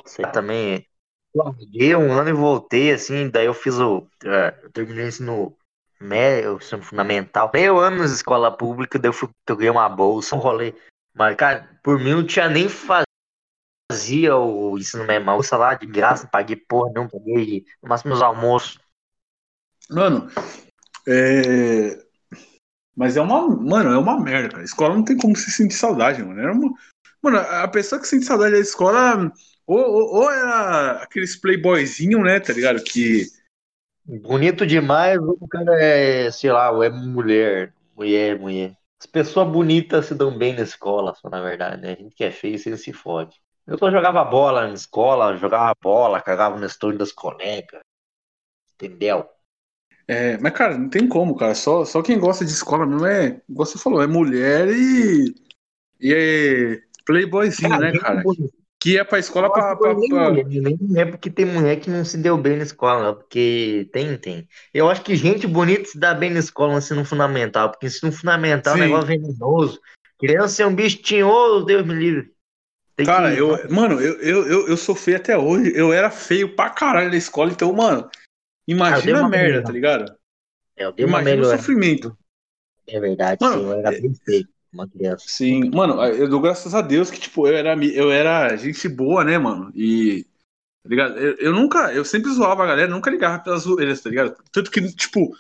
[0.03, 0.86] Você também.
[1.33, 4.05] Larguei um ano e voltei, assim, daí eu fiz o.
[4.25, 5.57] É, eu terminei isso no
[6.01, 7.49] médio, fundamental.
[7.53, 10.75] Meio ano na escola pública, daí eu fui, peguei uma bolsa, um rolê.
[11.15, 16.23] Mas, cara, por mim não tinha nem fazia o ensino médio, bolsa lá de graça,
[16.23, 18.77] não paguei porra, não paguei no máximo os almoços.
[19.89, 20.29] Mano,
[21.07, 22.03] é.
[22.95, 23.47] Mas é uma.
[23.47, 24.63] Mano, é uma merda, cara.
[24.63, 26.39] Escola não tem como se sentir saudade, mano.
[26.39, 26.73] Era uma...
[27.21, 29.32] Mano, a pessoa que sente saudade da escola.
[29.65, 32.84] Ou, ou, ou era aqueles playboyzinho, né, tá ligado?
[32.84, 33.25] Que.
[34.06, 37.73] Bonito demais, o cara é, sei lá, é mulher.
[37.95, 38.75] Mulher, mulher.
[38.99, 41.93] As pessoas bonitas se dão bem na escola, só na verdade, né?
[41.93, 43.41] A gente que é feio, você se fode.
[43.65, 47.82] Eu só jogava bola na escola, jogava bola, cagava no estúdio das colegas.
[48.73, 49.29] Entendeu?
[50.13, 51.56] É, mas, cara, não tem como, cara.
[51.56, 55.34] Só, só quem gosta de escola mesmo é, igual você falou, é mulher e.
[55.99, 58.23] E é playboyzinho, cara, né, cara?
[58.80, 59.76] Que é pra escola pra.
[59.76, 60.32] pra, pra...
[60.32, 64.15] Nem é porque tem mulher que não se deu bem na escola, não, porque tem,
[64.17, 64.47] tem.
[64.73, 68.12] Eu acho que gente bonita se dá bem na escola no ensino fundamental, porque ensino
[68.12, 68.82] fundamental Sim.
[68.82, 69.82] é um negócio venenoso.
[70.19, 72.32] Criança é um bicho tinhoso, Deus me livre.
[72.95, 73.39] Tem cara, que...
[73.39, 75.71] eu, mano, eu, eu, eu, eu sou feio até hoje.
[75.76, 78.08] Eu era feio pra caralho na escola, então, mano,
[78.67, 80.15] Imagina a merda, tá ligado?
[80.76, 81.54] É, eu dei uma Imagina melhor.
[81.54, 82.17] o sofrimento.
[82.88, 85.26] É verdade, mano, sim, eu era é bem feio, uma criança.
[85.28, 89.23] Sim, mano, eu dou graças a Deus que, tipo, eu era, eu era gente boa,
[89.23, 89.71] né, mano?
[89.76, 90.26] E.
[90.84, 91.17] Tá ligado?
[91.17, 94.36] Eu, eu nunca, eu sempre zoava a galera, nunca ligava pelas zoeiras, tá ligado?
[94.52, 95.34] Tanto que, tipo,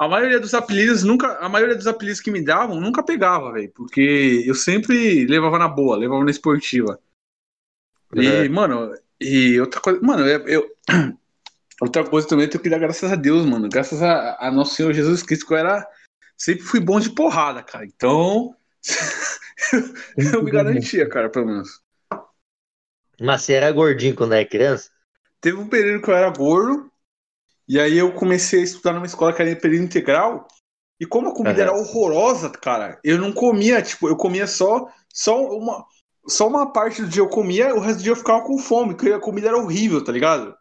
[0.00, 3.70] a maioria dos apelidos nunca, a maioria dos apelidos que me davam nunca pegava, velho,
[3.72, 6.98] porque eu sempre levava na boa, levava na esportiva.
[8.14, 8.48] E, é.
[8.48, 10.76] mano, e outra coisa, mano, eu, eu,
[11.80, 13.68] Outra coisa também, eu tenho que dar graças a Deus, mano.
[13.68, 15.88] Graças a, a nosso Senhor Jesus Cristo, que eu era.
[16.36, 17.86] Sempre fui bom de porrada, cara.
[17.86, 18.54] Então.
[20.16, 21.80] eu me garantia, cara, pelo menos.
[23.18, 24.90] Mas você era gordinho quando era criança?
[25.40, 26.90] Teve um período que eu era gordo.
[27.66, 30.48] E aí eu comecei a estudar numa escola que era em período integral.
[30.98, 31.62] E como a comida uhum.
[31.62, 35.86] era horrorosa, cara, eu não comia, tipo, eu comia só, só uma.
[36.28, 38.94] Só uma parte do dia eu comia, o resto do dia eu ficava com fome,
[38.94, 40.54] porque a comida era horrível, tá ligado?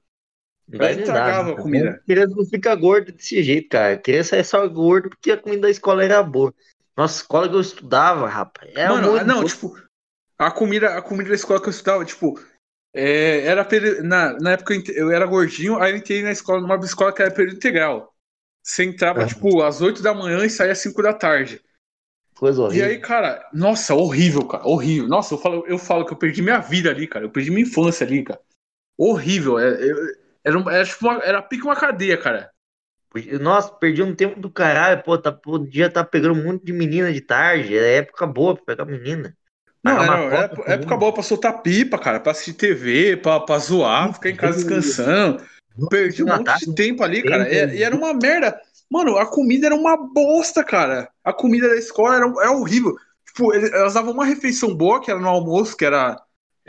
[0.77, 2.01] Vai estragava a comida.
[2.05, 3.97] Criança não fica gordo desse jeito, cara.
[3.97, 6.53] Criança é só gordo porque a comida da escola era boa.
[6.95, 8.71] Nossa, escola que eu estudava, rapaz.
[8.75, 9.75] Era Mano, não, tipo,
[10.37, 12.39] a comida, a comida da escola que eu estudava, tipo,
[12.93, 13.67] é, era
[14.03, 17.31] na, na época eu era gordinho, aí eu entrei na escola, numa escola que era
[17.31, 18.13] período integral.
[18.63, 19.27] Você entrava, uhum.
[19.27, 21.61] tipo, às 8 da manhã e saía às 5 da tarde.
[22.35, 22.87] Coisa horrível.
[22.87, 25.07] E aí, cara, nossa, horrível, cara, horrível.
[25.07, 27.25] Nossa, eu falo, eu falo que eu perdi minha vida ali, cara.
[27.25, 28.39] Eu perdi minha infância ali, cara.
[28.97, 29.59] Horrível.
[29.59, 29.97] É, eu,
[30.43, 32.51] Era, um- era tipo uma, era pique uma cadeia, cara.
[33.41, 37.11] Nossa, perdi um tempo do caralho, pô, tá, podia estar pegando um monte de menina
[37.11, 39.35] de tarde, é época boa pra pegar menina.
[39.83, 40.99] Não, era, era cota época, também.
[40.99, 45.43] boa pra soltar pipa, cara, pra assistir TV, pra, pra zoar, ficar em casa descansando.
[45.89, 47.45] Perdi um monte tarde, de tempo ali, cara.
[47.49, 47.73] tempo.
[47.73, 48.59] E, e era uma merda.
[48.91, 51.09] Mano, a comida era uma bosta, cara.
[51.23, 52.95] A comida da escola era, era horrível.
[53.25, 56.19] Tipo, elas davam uma refeição boa, que era no almoço, que era,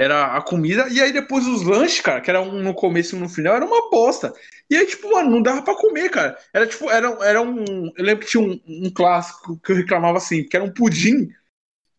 [0.01, 3.19] era a comida, e aí depois os lanches, cara, que era um no começo e
[3.19, 4.33] um no final, era uma bosta.
[4.71, 6.39] E aí, tipo, mano, não dava pra comer, cara.
[6.55, 7.93] Era tipo, era, era um.
[7.95, 11.29] Eu lembro que tinha um, um clássico que eu reclamava assim, que era um pudim.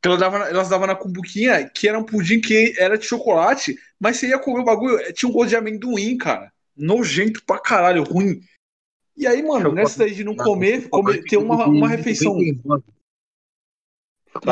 [0.01, 3.77] Que elas davam, elas davam na cumbuquinha, que era um pudim que era de chocolate,
[3.99, 6.51] mas você ia comer o bagulho, tinha um gosto de amendoim, cara.
[6.75, 8.41] Nojento pra caralho, ruim.
[9.15, 12.35] E aí, mano, Chocolate- nessa daí de não comer, comer ter uma, uma refeição.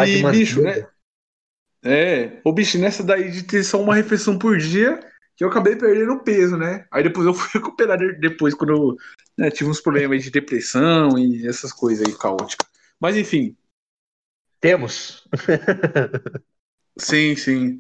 [0.06, 0.88] E, bicho, né?
[1.84, 5.00] É, ô bicho, nessa daí de ter só uma refeição por dia,
[5.36, 6.86] que eu acabei perdendo peso, né?
[6.92, 8.98] Aí depois eu fui recuperar de- depois, quando eu
[9.38, 12.68] né, tive uns problemas de depressão e essas coisas aí caóticas.
[13.00, 13.56] Mas enfim,
[14.60, 15.24] Temos.
[16.98, 17.80] sim, sim.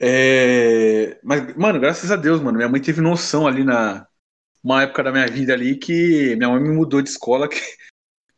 [0.00, 4.06] É, Mas, mano, graças a Deus, mano, minha mãe teve noção ali na
[4.62, 7.60] uma época da minha vida ali que minha mãe me mudou de escola, que,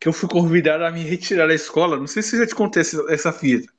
[0.01, 1.99] que eu fui convidado a me retirar da escola.
[1.99, 3.73] Não sei se já te contei essa, essa fita.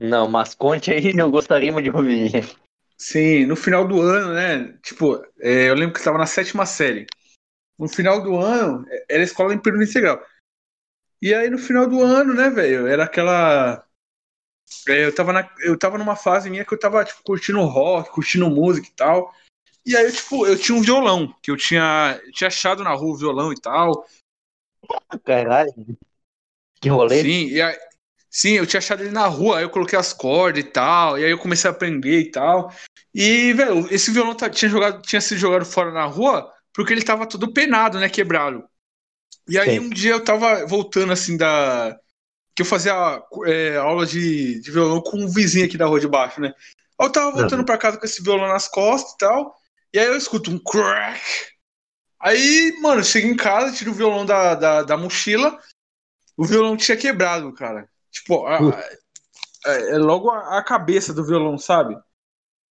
[0.00, 2.56] Não, mas conte aí, eu gostaria de ouvir.
[2.98, 4.78] Sim, no final do ano, né?
[4.82, 7.06] Tipo, é, eu lembro que estava na sétima série.
[7.78, 10.22] No final do ano, era escola em período integral.
[11.20, 12.86] E aí, no final do ano, né, velho?
[12.86, 13.86] Era aquela.
[14.88, 18.10] é, eu, tava na, eu tava numa fase minha que eu tava, tipo, curtindo rock,
[18.10, 19.34] curtindo música e tal.
[19.84, 22.92] E aí, eu, tipo, eu tinha um violão, que eu tinha, eu tinha achado na
[22.92, 24.06] rua o violão e tal.
[25.24, 25.72] Caralho.
[26.80, 27.22] Que rolê.
[27.22, 27.76] Sim, e aí,
[28.36, 31.24] sim, eu tinha achado ele na rua, aí eu coloquei as cordas e tal, e
[31.24, 32.70] aí eu comecei a aprender e tal.
[33.14, 37.02] E, velho, esse violão tá- tinha, jogado, tinha sido jogado fora na rua porque ele
[37.02, 38.62] tava todo penado, né, quebrado.
[39.48, 39.86] E aí Sim.
[39.86, 41.96] um dia eu tava voltando assim da.
[42.54, 42.92] Que eu fazia
[43.46, 46.52] é, aula de, de violão com um vizinho aqui da rua de baixo, né?
[47.00, 47.64] Aí eu tava voltando Uhum.
[47.64, 49.56] pra casa com esse violão nas costas e tal.
[49.94, 51.20] E aí eu escuto um crack.
[52.20, 55.58] Aí, mano, eu chego em casa, tiro o violão da, da, da mochila.
[56.36, 57.88] O violão tinha quebrado, cara.
[58.16, 58.60] Tipo, a-
[59.66, 61.96] é, é logo a, a cabeça do violão, sabe?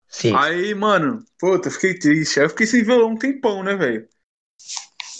[0.09, 0.35] Sim.
[0.35, 2.39] Aí, mano, puta, eu fiquei triste.
[2.39, 4.09] Aí eu fiquei sem violão um tempão, né, velho?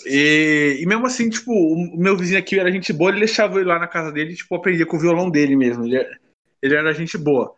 [0.07, 3.63] E, e mesmo assim, tipo, o meu vizinho aqui era gente boa, ele deixava eu
[3.63, 5.85] ir lá na casa dele tipo, aprendia com o violão dele mesmo.
[5.85, 5.99] Ele,
[6.63, 7.55] ele era gente boa.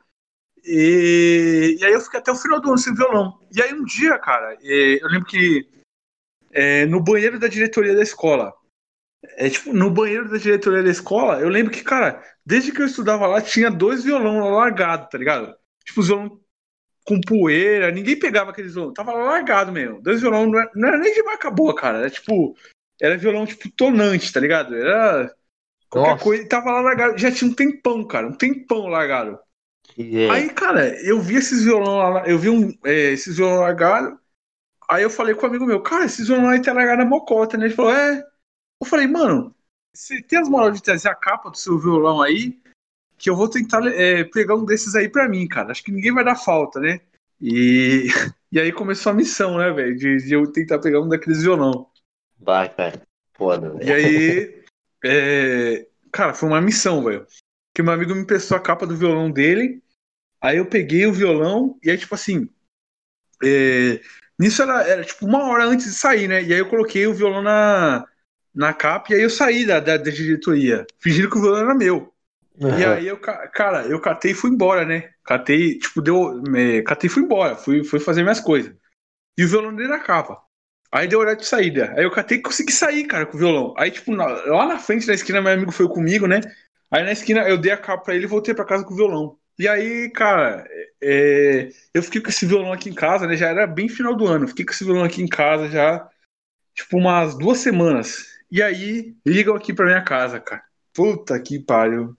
[0.64, 3.38] E, e aí eu fiquei até o final do ano sem violão.
[3.54, 5.68] E aí um dia, cara, eu lembro que
[6.52, 8.52] é, no banheiro da diretoria da escola,
[9.22, 12.86] é tipo, no banheiro da diretoria da escola, eu lembro que, cara, desde que eu
[12.86, 15.54] estudava lá, tinha dois violão lá largados, tá ligado?
[15.84, 16.40] Tipo, os violão
[17.04, 20.02] com poeira, ninguém pegava aqueles violão, tava lá largado mesmo.
[20.02, 22.56] Dois violão não era, não era nem de marca boa, cara, era tipo,
[23.00, 24.74] era violão tipo tonante, tá ligado?
[24.76, 25.34] Era
[25.90, 26.24] qualquer Nossa.
[26.24, 29.38] coisa, tava lá largado, já tinha um tempão, cara, um tempão largado.
[29.82, 33.60] Que é- Aí, cara, eu vi esses violão lá, eu vi um, é, esses violão
[33.60, 34.18] largados.
[34.90, 37.56] Aí eu falei com um amigo meu, cara, esses violão aí tá largado na mocota,
[37.58, 37.66] né?
[37.66, 38.24] Ele falou, é.
[38.80, 39.54] Eu falei, mano,
[39.94, 42.58] você tem as moral de trazer a capa do seu violão aí?
[43.16, 45.72] Que eu vou tentar é, pegar um desses aí pra mim, cara.
[45.72, 47.00] Acho que ninguém vai dar falta, né?
[47.40, 48.06] E,
[48.52, 49.96] e aí começou a missão, né, velho?
[49.96, 51.90] De, de eu tentar pegar um daqueles violão.
[52.38, 53.02] Vai, cara.
[53.34, 53.94] Foda, E velho.
[53.94, 54.64] aí,
[55.04, 57.26] é, cara, foi uma missão, velho.
[57.74, 59.82] Que meu amigo me emprestou a capa do violão dele.
[60.40, 62.48] Aí eu peguei o violão e aí, tipo assim.
[63.42, 64.00] é,
[64.38, 66.42] nisso era, era tipo uma hora antes de sair, né?
[66.42, 68.06] E aí eu coloquei o violão na,
[68.54, 71.74] na capa e aí eu saí da, da, da diretoria, fingindo que o violão era
[71.74, 72.12] meu.
[72.68, 75.10] E aí eu, ca- cara, eu catei e fui embora, né?
[75.24, 76.42] Catei, tipo, deu.
[76.56, 78.74] é, catei e fui embora, fui, fui fazer minhas coisas.
[79.36, 80.38] E o violão dele na capa.
[80.92, 81.92] Aí deu horário de saída.
[81.96, 83.74] Aí eu catei e consegui sair, cara, com o violão.
[83.76, 86.40] Aí, tipo, na- lá na frente da esquina, meu amigo foi comigo, né?
[86.90, 88.96] Aí na esquina eu dei a capa pra ele e voltei pra casa com o
[88.96, 89.38] violão.
[89.58, 90.64] E aí, cara,
[91.02, 93.36] é, eu fiquei com esse violão aqui em casa, né?
[93.36, 94.48] Já era bem final do ano.
[94.48, 96.08] Fiquei com esse violão aqui em casa já,
[96.74, 98.26] tipo, umas duas semanas.
[98.50, 100.62] E aí, ligam aqui pra minha casa, cara.
[100.94, 102.16] Puta que pariu.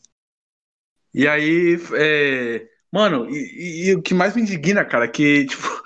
[1.13, 5.63] E aí, é, mano, e, e- e o que mais me indigna, cara, que, tipo,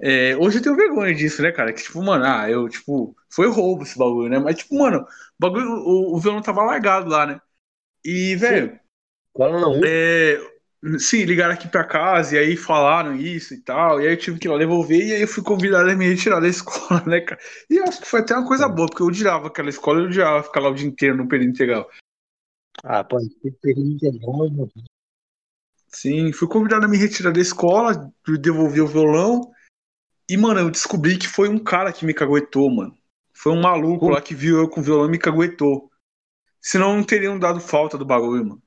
[0.00, 1.72] é, hoje eu tenho vergonha disso, né, cara?
[1.72, 4.38] Que, tipo, mano, ah, eu, tipo, foi roubo esse bagulho, né?
[4.38, 5.06] Mas, tipo, mano, o
[5.38, 7.40] bagulho, o, o violão tava largado lá, né?
[8.04, 8.78] E, velho,
[9.32, 9.80] Cola não.
[9.84, 10.38] é,
[10.98, 14.00] sim, ligaram aqui pra casa e aí falaram isso e tal.
[14.00, 16.08] E aí eu tive que ir lá devolver e aí eu fui convidado a me
[16.08, 17.40] retirar da escola, né, cara?
[17.70, 20.06] E eu acho que foi até uma coisa boa, porque eu odiava aquela escola, eu
[20.06, 21.88] odiava ficar lá o dia inteiro no período integral.
[22.82, 23.18] Ah, pô,
[23.60, 24.70] período bom, meu.
[25.88, 29.52] Sim, fui convidado a me retirar da escola, devolver o violão.
[30.28, 32.96] E, mano, eu descobri que foi um cara que me caguetou, mano.
[33.32, 35.90] Foi um maluco lá que viu eu com violão e me caguetou.
[36.60, 38.62] Senão não teriam dado falta do bagulho, mano.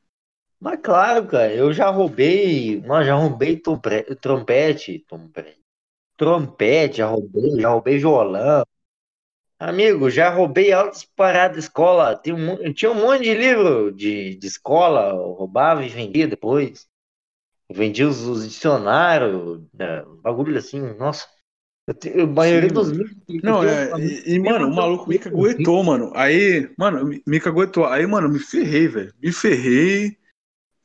[0.60, 5.06] Mas claro, cara, eu já roubei, mano, já roubei trompete, trompete,
[6.18, 8.66] trompete, já roubei, já roubei violão.
[9.60, 12.16] Amigo, já roubei altas paradas de escola.
[12.24, 16.88] Tinha um, tinha um monte de livro de, de escola, eu roubava e vendia depois.
[17.70, 21.28] Eu vendia os, os dicionários, né, bagulho assim, nossa.
[21.88, 23.16] Eu te, a maioria Sim, dos livros.
[23.42, 23.94] Não, é.
[23.96, 26.12] tenho- E, e, mano, o maluco me caguetou, mano.
[26.16, 27.86] Aí, mano, me, me caguetou.
[27.86, 29.14] Aí, mano, me ferrei, velho.
[29.22, 30.18] Me ferrei.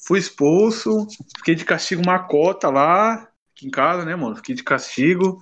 [0.07, 1.07] Fui expulso.
[1.39, 3.29] Fiquei de castigo uma cota lá.
[3.55, 4.37] Aqui em casa, né, mano?
[4.37, 5.41] Fiquei de castigo.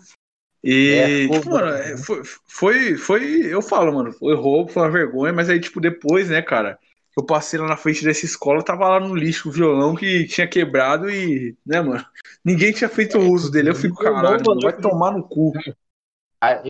[0.63, 1.97] E, É, tipo, mano, é, né?
[1.99, 3.47] foi, foi, foi.
[3.47, 5.33] Eu falo, mano, foi roubo, foi uma vergonha.
[5.33, 6.79] Mas aí, tipo, depois, né, cara?
[7.17, 10.47] Eu passei lá na frente dessa escola, tava lá no lixo o violão que tinha
[10.47, 12.05] quebrado e, né, mano?
[12.45, 13.71] Ninguém tinha feito uso dele.
[13.71, 15.53] Eu fico, caralho, mano, vai tomar no cu.
[16.41, 16.63] Ah,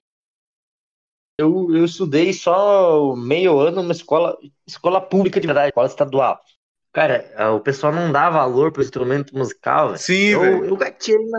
[1.39, 6.41] Eu, eu estudei só meio ano numa escola, escola pública de verdade, escola estadual.
[6.93, 9.99] Cara, ah, o pessoal não dá valor pro instrumento musical, velho.
[9.99, 10.65] Sim, Eu, velho.
[10.67, 11.39] eu gatilhei na,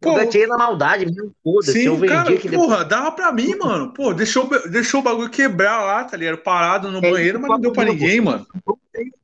[0.00, 1.84] Pô, eu gatilhei na maldade mesmo, foda-se.
[1.84, 2.54] Eu Sim, vendi cara, depois.
[2.54, 3.92] porra, dava pra mim, mano.
[3.92, 6.38] Pô, deixou, deixou o bagulho quebrar lá, tá ligado?
[6.38, 8.46] Parado no É banheiro, mas não deu pra que eu ninguém, mano.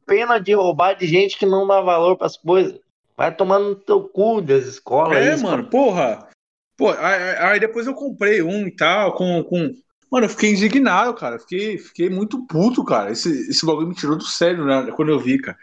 [0.07, 2.79] Pena de roubar de gente que não dá valor pras coisas.
[3.16, 5.18] Vai tomar no teu cu das escolas.
[5.18, 6.27] É, mano, porra.
[6.77, 9.70] Pô, aí, aí depois eu comprei um e tal, com, com.
[10.12, 11.38] Mano, eu fiquei indignado, cara.
[11.38, 13.11] Fiquei, fiquei muito puto, cara.
[13.11, 14.92] Esse, esse bagulho me tirou do sério, né?
[14.92, 15.59] Quando eu vi, cara.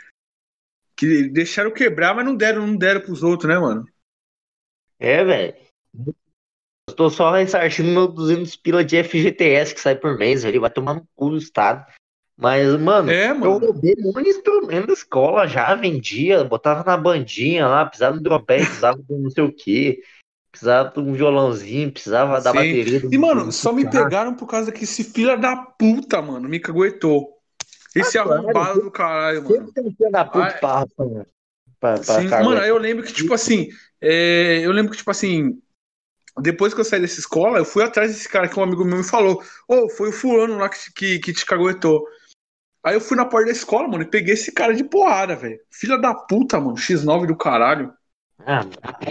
[0.97, 3.88] Que deixaram quebrar, mas não deram, não deram pros outros, né, mano?
[4.97, 5.55] É, velho.
[6.89, 10.71] Eu tô só ressarcindo meu 200 pila de FGTS que sai por mês, ele vai
[10.71, 11.85] tomar no cu do Estado.
[12.35, 13.59] Mas, mano, É, eu mano.
[13.59, 18.23] roubei um monte de instrumento da escola, já vendia, botava na bandinha lá, precisava de
[18.23, 20.01] trompete, precisava de não sei o quê,
[20.51, 22.57] precisava de um violãozinho, precisava da Sim.
[22.57, 23.01] bateria.
[23.12, 27.38] E, mano, só me pegaram por causa que esse filho da puta, mano, me caguetou.
[27.95, 28.41] Esse Ah, claro.
[28.41, 29.55] arrombado do caralho, mano.
[29.55, 31.25] Sempre tem um filho da puta Ah, pra, pra,
[31.79, 33.69] pra, pra Sim, mano, aí eu lembro que, tipo assim,
[34.01, 35.59] é, eu lembro que, tipo assim,
[36.41, 38.97] depois que eu saí dessa escola, eu fui atrás desse cara que um amigo meu
[38.97, 42.05] me falou, ô, foi o fulano lá que, que, que te caguetou.
[42.83, 45.59] Aí eu fui na porta da escola, mano, e peguei esse cara de porrada, velho.
[45.71, 47.93] Filha da puta, mano, X9 do caralho.
[48.45, 48.63] Ah,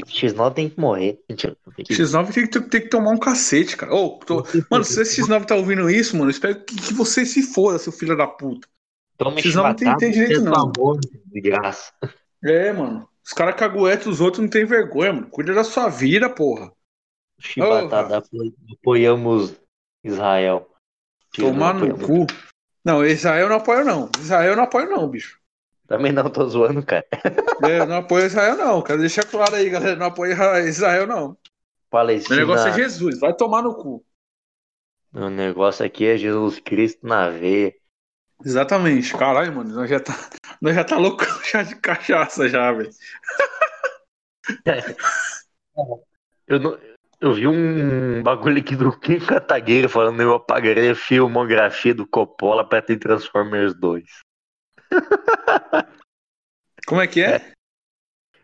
[0.07, 1.21] X9 tem que morrer.
[1.29, 1.57] Mentira.
[1.77, 3.95] tem que- X9 tem que, tem que tomar um cacete, cara.
[3.95, 7.43] Ô, tô- Mano, se esse X9 tá ouvindo isso, mano, espero que, que você se
[7.43, 8.67] foda, seu filho da puta.
[9.17, 10.73] Toma X9 não tem- tem direito, não.
[10.77, 11.93] Amor, de graça.
[12.45, 13.09] É, mano.
[13.25, 15.29] Os caras caguetam os outros não tem vergonha, mano.
[15.29, 16.73] Cuida da sua vida, porra.
[17.41, 19.55] Chibatada, apo- apoiamos
[20.03, 20.69] Israel.
[21.35, 22.27] Tomar no cu.
[22.85, 24.11] Não, Israel não apoio, não.
[24.19, 25.39] Israel não apoio, não, bicho.
[25.89, 27.05] Também não tô zoando, cara.
[27.65, 28.83] É, eu não apoio Israel, não.
[28.83, 29.97] Quero deixar claro aí, galera.
[29.97, 30.33] Não apoio
[30.69, 31.29] Israel, não.
[31.29, 31.37] Meu
[31.91, 32.37] Palestina.
[32.37, 33.19] negócio é Jesus.
[33.19, 34.05] Vai tomar no cu.
[35.15, 37.75] O negócio aqui é Jesus Cristo na veia.
[38.45, 39.17] Exatamente.
[39.17, 39.75] Caralho, mano.
[39.75, 40.15] Nós já tá,
[40.61, 42.91] nós já tá louco já de cachaça, já, velho.
[46.47, 46.79] Eu, não-
[47.21, 52.67] eu vi um bagulho aqui do Kim Kataguiri falando eu apagaria a filmografia do Coppola
[52.67, 54.05] pra ter Transformers 2.
[56.89, 57.53] Como é que é?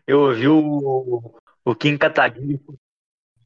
[0.05, 1.33] Eu ouvi o,
[1.65, 2.61] o Kim Kataguiri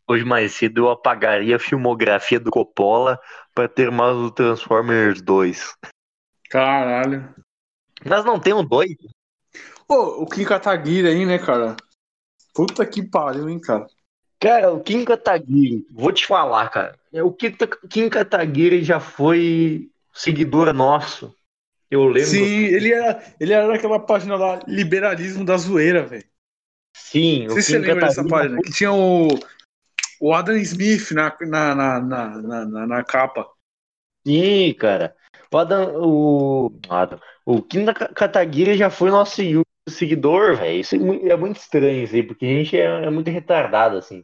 [0.06, 3.18] hoje mais cedo eu apagaria a filmografia do Coppola
[3.56, 5.74] pra ter mais o Transformers 2.
[6.50, 7.34] Caralho.
[8.04, 8.92] Nós não temos dois.
[9.88, 11.78] Ô, o Kim Kataguiri aí, né, cara?
[12.54, 13.88] Puta que pariu, hein, cara.
[14.38, 17.00] Cara, o Kim Kataguiri, vou te falar, cara.
[17.24, 17.56] O Kim,
[17.90, 21.34] Kim Kataguiri já foi seguidor nosso.
[21.90, 22.30] Eu lembro.
[22.30, 26.26] Sim, ele era, ele era daquela página lá, Liberalismo da Zoeira, velho.
[26.96, 29.28] Sim, Não sei se você lembra dessa página, que tinha o,
[30.20, 33.48] o Adam Smith na, na, na, na, na, capa.
[34.26, 35.16] Sim, cara.
[35.52, 39.42] O Adam, o, Adam, o Kim Kataguiri já foi nosso
[39.90, 40.80] seguidor, velho.
[40.80, 44.24] Isso é muito, é muito estranho, assim, porque a gente é, é muito retardado, assim.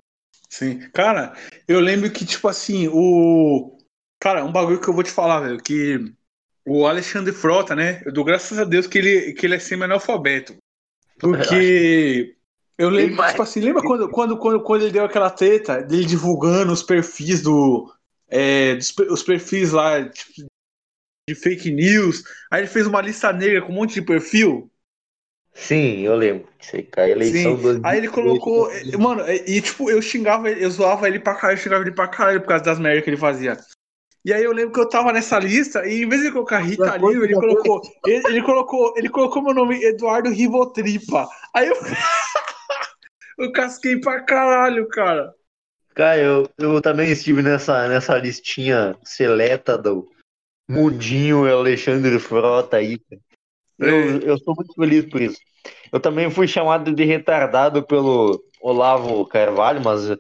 [0.50, 0.88] Sim.
[0.92, 1.34] Cara,
[1.68, 3.78] eu lembro que, tipo assim, o.
[4.20, 6.14] Cara, um bagulho que eu vou te falar, velho, que
[6.66, 8.02] o Alexandre Frota, né?
[8.06, 10.56] Eu dou graças a Deus que ele, que ele é semi-analfabeto.
[11.20, 12.36] Porque.
[12.78, 16.74] Eu lembro, tipo assim, lembra quando, quando, quando, quando ele deu aquela treta dele divulgando
[16.74, 17.90] os perfis do.
[18.28, 20.46] É, dos os perfis lá, tipo,
[21.30, 22.24] de fake news.
[22.52, 24.70] Aí ele fez uma lista negra com um monte de perfil.
[25.54, 26.50] Sim, eu lembro.
[26.98, 27.82] A eleição Sim.
[27.84, 28.70] Aí ele colocou.
[28.72, 31.96] eh, Mano, e tipo, eu xingava ele, eu zoava ele pra caralho, eu xingava ele
[31.96, 33.58] pra caralho por causa das merdas que ele fazia.
[34.26, 36.96] E aí eu lembro que eu tava nessa lista, e em vez de colocar Rita
[36.96, 37.82] Lee, ele colocou.
[38.08, 38.94] Ele, ele colocou.
[38.98, 41.30] Ele colocou meu nome, Eduardo Rivotripa.
[41.54, 41.76] Aí eu.
[43.38, 45.32] eu casquei pra caralho, cara.
[45.94, 50.10] Cara, eu, eu também estive nessa, nessa listinha seleta do
[50.68, 53.00] Mundinho e Alexandre Frota aí.
[53.78, 55.38] Eu, eu sou muito feliz por isso.
[55.92, 60.18] Eu também fui chamado de retardado pelo Olavo Carvalho, mas.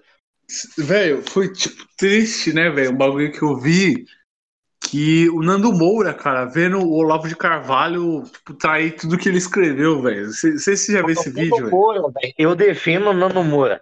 [0.78, 2.92] Velho, foi tipo triste, né, velho?
[2.92, 4.06] Um bagulho que eu vi
[4.80, 9.40] que o Nando Moura, cara, vendo o Olavo de Carvalho tipo, trair tudo que ele
[9.40, 10.28] escreveu, velho.
[10.28, 12.14] Não sei se você já viu esse vídeo, velho.
[12.38, 13.82] Eu defino o Nando Moura.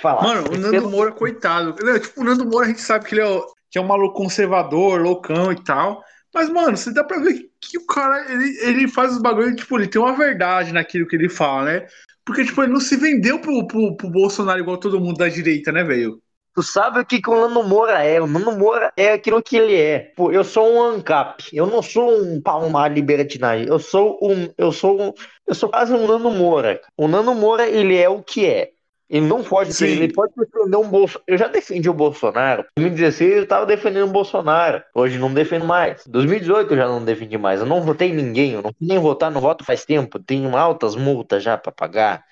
[0.00, 0.22] Falar.
[0.22, 1.76] Mano, o Nando Moura, coitado.
[1.80, 3.40] Não, tipo, o Nando Moura a gente sabe que ele é,
[3.70, 6.02] que é um maluco conservador, loucão e tal.
[6.34, 9.78] Mas, mano, você dá pra ver que o cara, ele, ele faz os bagulhos, tipo,
[9.78, 11.86] ele tem uma verdade naquilo que ele fala, né?
[12.24, 15.70] Porque, tipo, ele não se vendeu pro, pro, pro Bolsonaro igual todo mundo da direita,
[15.70, 16.20] né, velho?
[16.54, 18.20] Tu sabe o que, que o Nando Moura é?
[18.20, 20.12] O Nando Moura é aquilo que ele é.
[20.16, 21.48] Pô, eu sou um ANCAP.
[21.52, 23.66] Eu não sou um palmar libertinagem.
[23.66, 24.48] Eu sou um.
[24.56, 25.12] Eu sou um.
[25.48, 26.80] Eu sou quase um Nando Moura.
[26.96, 28.70] O Nando Moura, ele é o que é.
[29.08, 31.24] Ele não pode ser, ele pode defender um Bolsonaro.
[31.26, 32.64] Eu já defendi o Bolsonaro.
[32.78, 34.82] Em 2016 eu estava defendendo o Bolsonaro.
[34.94, 36.06] Hoje não defendo mais.
[36.06, 37.60] Em 2018 eu já não defendi mais.
[37.60, 38.52] Eu não votei ninguém.
[38.52, 40.18] Eu não fui nem votar no voto faz tempo.
[40.18, 42.24] Tenho altas multas já para pagar.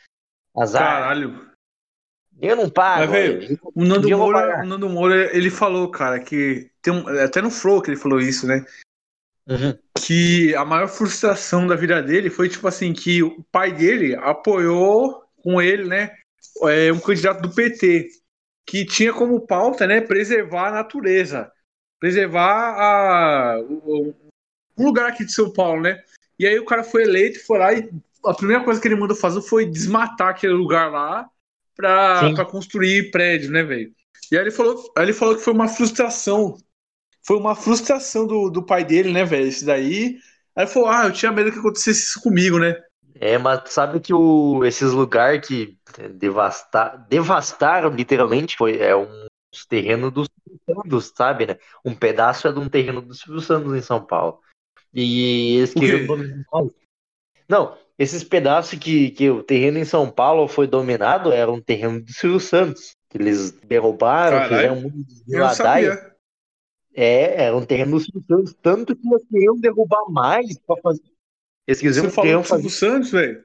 [0.56, 0.82] Azar.
[0.82, 1.52] Caralho.
[2.40, 3.00] Eu não pago.
[3.00, 6.70] Mas, véio, o, Nando Moura, o Nando Moura, ele falou, cara, que.
[6.80, 8.64] Tem um, até no Flow que ele falou isso, né?
[9.46, 9.76] Uhum.
[9.98, 15.22] Que a maior frustração da vida dele foi, tipo assim, que o pai dele apoiou
[15.42, 16.16] com ele, né?
[16.68, 18.08] É, um candidato do PT,
[18.66, 21.50] que tinha como pauta, né, preservar a natureza,
[21.98, 26.02] preservar a, um lugar aqui de São Paulo, né?
[26.38, 27.90] E aí o cara foi eleito, foi lá e
[28.24, 31.28] a primeira coisa que ele mandou fazer foi desmatar aquele lugar lá
[31.74, 33.92] para construir prédio, né, velho?
[34.30, 36.56] E aí ele falou, aí ele falou que foi uma frustração.
[37.24, 39.46] Foi uma frustração do, do pai dele, né, velho?
[39.46, 40.18] Isso daí.
[40.56, 42.74] Aí ele falou: Ah, eu tinha medo que acontecesse isso comigo, né?
[43.14, 45.78] É, mas sabe que o, esses lugares que
[46.14, 49.26] devasta, devastaram, literalmente, foi é um
[49.68, 50.28] terreno dos
[50.66, 51.58] Santos, sabe, né?
[51.84, 54.40] Um pedaço é de um terreno do Silvio Santos em São Paulo.
[54.92, 56.06] E eles queriam
[57.48, 62.00] Não, esses pedaços que, que o terreno em São Paulo foi dominado era um terreno
[62.00, 62.96] do Silvio Santos.
[63.08, 65.24] Que eles derrubaram, Caralho, fizeram muito de
[66.94, 68.54] É, era um terreno do Silvio Santos.
[68.62, 71.11] Tanto que eles queriam derrubar mais para fazer.
[71.66, 73.44] Eles Você falou do Silvio Santos, velho?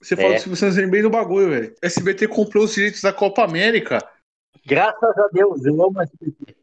[0.00, 0.16] Você é.
[0.16, 1.74] falou do Silvio Santos bem no bagulho, velho.
[1.82, 3.98] SBT comprou os direitos da Copa América.
[4.66, 6.56] Graças a Deus, eu amo SBT.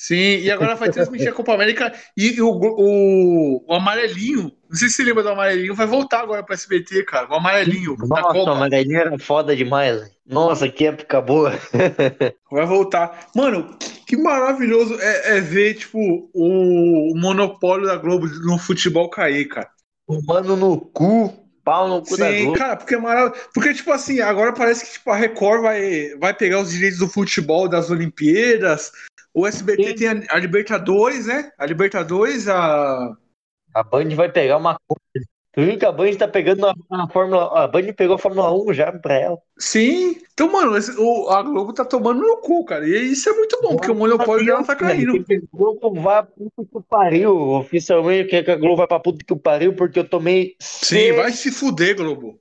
[0.00, 4.88] Sim, e agora vai transmitir a Copa América e o, o, o, amarelinho, não sei
[4.88, 7.28] se você lembra do amarelinho, vai voltar agora para SBT, cara.
[7.28, 7.96] O amarelinho.
[7.98, 10.08] Nossa, o amarelinho era foda demais.
[10.24, 11.52] Nossa, que época boa.
[12.48, 13.26] vai voltar.
[13.34, 13.76] Mano,
[14.06, 15.98] que maravilhoso é, é ver, tipo,
[16.32, 19.68] o, o, monopólio da Globo no futebol cair, cara.
[20.08, 21.32] O mano no cu,
[21.62, 22.58] pau no cu Sim, da Globo.
[22.58, 23.48] cara, porque é maravilhoso.
[23.52, 27.08] Porque, tipo assim, agora parece que tipo, a Record vai, vai pegar os direitos do
[27.08, 28.90] futebol das Olimpíadas
[29.38, 29.94] o SBT Sim.
[29.94, 31.52] tem a, a, Libertadores, né?
[31.56, 33.16] A Libertadores, a.
[33.74, 35.28] A Band vai pegar uma coisa.
[35.52, 37.64] Tu viu que a Band tá pegando a, a Fórmula.
[37.64, 39.38] A Band pegou a Fórmula 1 já pra ela.
[39.58, 40.16] Sim.
[40.32, 42.86] Então, mano, esse, o, a Globo tá tomando no cu, cara.
[42.86, 45.16] E isso é muito bom, porque o monopólio dela tá caindo.
[45.16, 47.36] A Globo vai pra puta que pariu.
[47.36, 50.54] Oficialmente, quer que a Globo vai pra puta que pariu, porque eu tomei.
[50.60, 51.16] Sim, seis...
[51.16, 52.38] vai se fuder, Globo.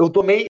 [0.00, 0.46] Eu tomei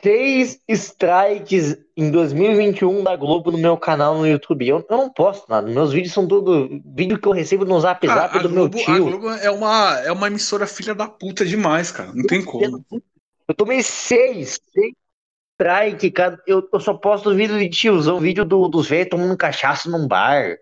[0.00, 4.66] seis strikes em 2021 da Globo no meu canal no YouTube.
[4.66, 5.68] Eu, eu não posto nada.
[5.68, 8.84] Meus vídeos são tudo vídeo que eu recebo no Zap cara, Zap do Globo, meu
[8.84, 8.94] tio.
[8.94, 12.12] A Globo é uma, é uma emissora filha da puta demais, cara.
[12.14, 12.84] Não tem como.
[13.46, 14.94] Eu tomei seis, seis
[15.54, 16.40] strike, cara.
[16.46, 20.56] Eu, eu só posto vídeo de tiozão, vídeo do, dos velhos tomando cachaça num bar.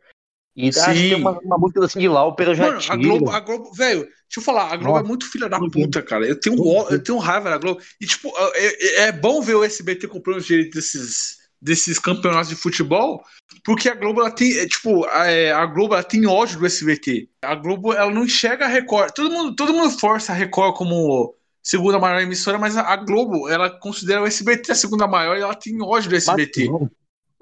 [0.55, 0.81] E Sim.
[0.81, 3.41] acho que tem uma, uma música assim de Lauper, eu já Mano, a Globo, a
[3.41, 5.05] Globo, velho, deixa eu falar, a Globo é Nossa.
[5.05, 6.27] é muito filha da puta, cara.
[6.27, 6.57] Eu tenho,
[6.91, 7.81] eu tenho raiva da Globo.
[8.01, 12.51] E, tipo, é, é, é bom ver o SBT comprando os direitos desses, desses campeonatos
[12.51, 13.23] de futebol,
[13.65, 16.67] porque a Globo, ela tem, é, tipo, a, é, a Globo, ela tem ódio do
[16.67, 17.29] SBT.
[17.43, 19.13] A Globo, ela não enxerga a Record.
[19.15, 23.49] Todo mundo, todo mundo força a Record como segunda maior emissora, mas a, a Globo,
[23.49, 26.69] ela considera o SBT a segunda maior e ela tem ódio do SBT.
[26.69, 26.91] Mas,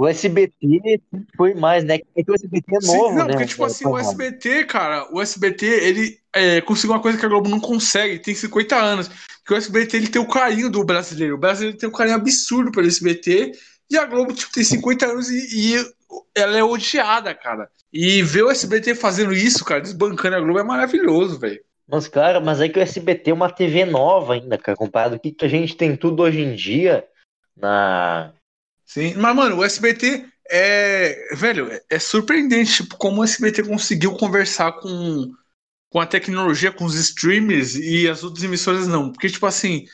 [0.01, 0.99] o SBT
[1.37, 1.99] foi mais, né?
[2.17, 3.33] É que o SBT é novo, Sim, não, né?
[3.35, 7.29] Porque, tipo assim, o SBT, cara, o SBT, ele é, conseguiu uma coisa que a
[7.29, 9.11] Globo não consegue, tem 50 anos.
[9.45, 11.35] Que o SBT, ele tem o carinho do brasileiro.
[11.35, 13.53] O brasileiro tem um carinho absurdo pelo SBT.
[13.91, 15.93] E a Globo, tipo, tem 50 anos e, e
[16.35, 17.69] ela é odiada, cara.
[17.93, 21.61] E ver o SBT fazendo isso, cara, desbancando a Globo é maravilhoso, velho.
[21.87, 25.29] Mas, cara, mas é que o SBT é uma TV nova ainda, cara, comparado com
[25.29, 27.07] o que a gente tem tudo hoje em dia
[27.55, 28.33] na
[28.91, 31.36] Sim, mas, mano, o SBT é.
[31.36, 35.32] Velho, é surpreendente tipo, como o SBT conseguiu conversar com,
[35.88, 39.12] com a tecnologia, com os streamers e as outras emissoras não.
[39.12, 39.84] Porque, tipo assim,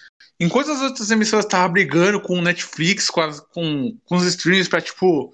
[0.41, 4.67] enquanto as outras emissoras estavam brigando com o Netflix, com, as, com, com os streamers
[4.67, 5.31] pra, tipo,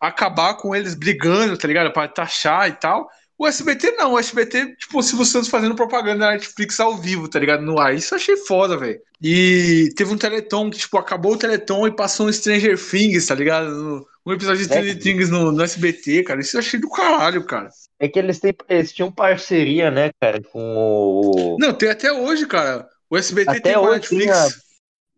[0.00, 1.92] acabar com eles brigando, tá ligado?
[1.92, 3.10] Pra taxar e tal.
[3.42, 7.26] O SBT não, o SBT, tipo, o Silvio Santos fazendo propaganda na Netflix ao vivo,
[7.26, 7.64] tá ligado?
[7.64, 7.92] No ar.
[7.92, 9.00] Isso eu achei foda, velho.
[9.20, 13.34] E teve um Teleton que, tipo, acabou o Teleton e passou um Stranger Things, tá
[13.34, 14.06] ligado?
[14.24, 14.96] Um episódio de Stranger é.
[14.96, 16.40] Things no, no, SBT, cara.
[16.40, 17.68] Isso eu achei do caralho, cara.
[17.98, 21.56] É que eles, têm, eles tinham parceria, né, cara, com o.
[21.58, 22.86] Não, tem até hoje, cara.
[23.10, 24.24] O SBT até tem uma Netflix.
[24.24, 24.62] Tinha...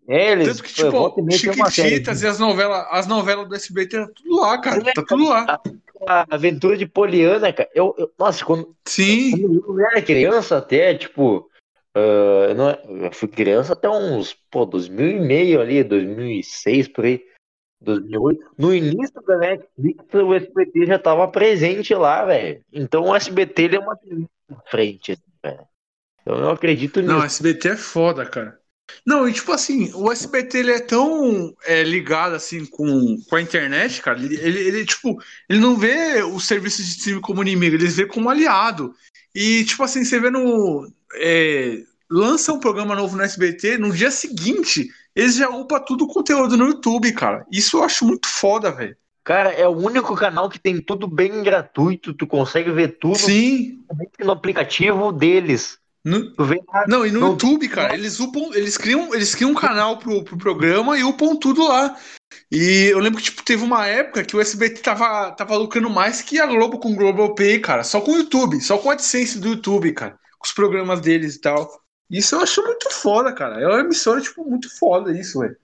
[0.08, 4.40] É, eles, Tanto que, tipo, Chiquititas e as novelas, as novelas do SBT, tá tudo
[4.40, 4.94] lá, cara.
[4.94, 5.60] Tá tudo lá
[6.06, 7.68] a aventura de Poliana, cara.
[7.74, 9.32] Eu, eu, nossa, quando, Sim.
[9.60, 11.50] quando eu era criança, até, tipo.
[11.96, 12.70] Uh, eu, não,
[13.04, 17.24] eu fui criança até uns, pô, 2000 e meio ali, 2006 por aí,
[17.80, 18.54] 2008.
[18.58, 22.60] No início da Netflix, o SBT já tava presente lá, velho.
[22.72, 23.96] Então o SBT ele é uma
[24.66, 25.68] frente, assim, velho.
[26.20, 27.12] Então eu acredito nisso.
[27.12, 28.58] Não, o SBT é foda, cara.
[29.04, 33.42] Não, e tipo assim, o SBT ele é tão é, ligado assim com, com a
[33.42, 34.18] internet, cara.
[34.18, 35.18] Ele, ele, ele, tipo,
[35.48, 38.94] ele não vê o serviço de streaming como inimigo, ele vê como aliado.
[39.34, 40.90] E tipo assim, você vê no.
[41.16, 46.08] É, lança um programa novo no SBT, no dia seguinte, eles já upam tudo o
[46.08, 47.46] conteúdo no YouTube, cara.
[47.50, 48.96] Isso eu acho muito foda, velho.
[49.22, 53.82] Cara, é o único canal que tem tudo bem gratuito, tu consegue ver tudo Sim.
[54.20, 55.78] no aplicativo deles.
[56.04, 56.34] No...
[56.86, 60.36] Não, e no, YouTube, cara, eles upam, eles criam, eles criam um canal pro, pro
[60.36, 61.96] programa e upam tudo lá.
[62.52, 66.20] E eu lembro que tipo, teve uma época que o SBT tava, tava lucrando mais
[66.20, 68.92] que a Globo com o Global Pay, cara, só com o YouTube, só com a
[68.92, 71.70] AdSense do YouTube, cara, com os programas deles e tal.
[72.10, 73.60] Isso eu acho muito foda, cara.
[73.60, 75.56] É uma emissora, tipo, muito foda isso, velho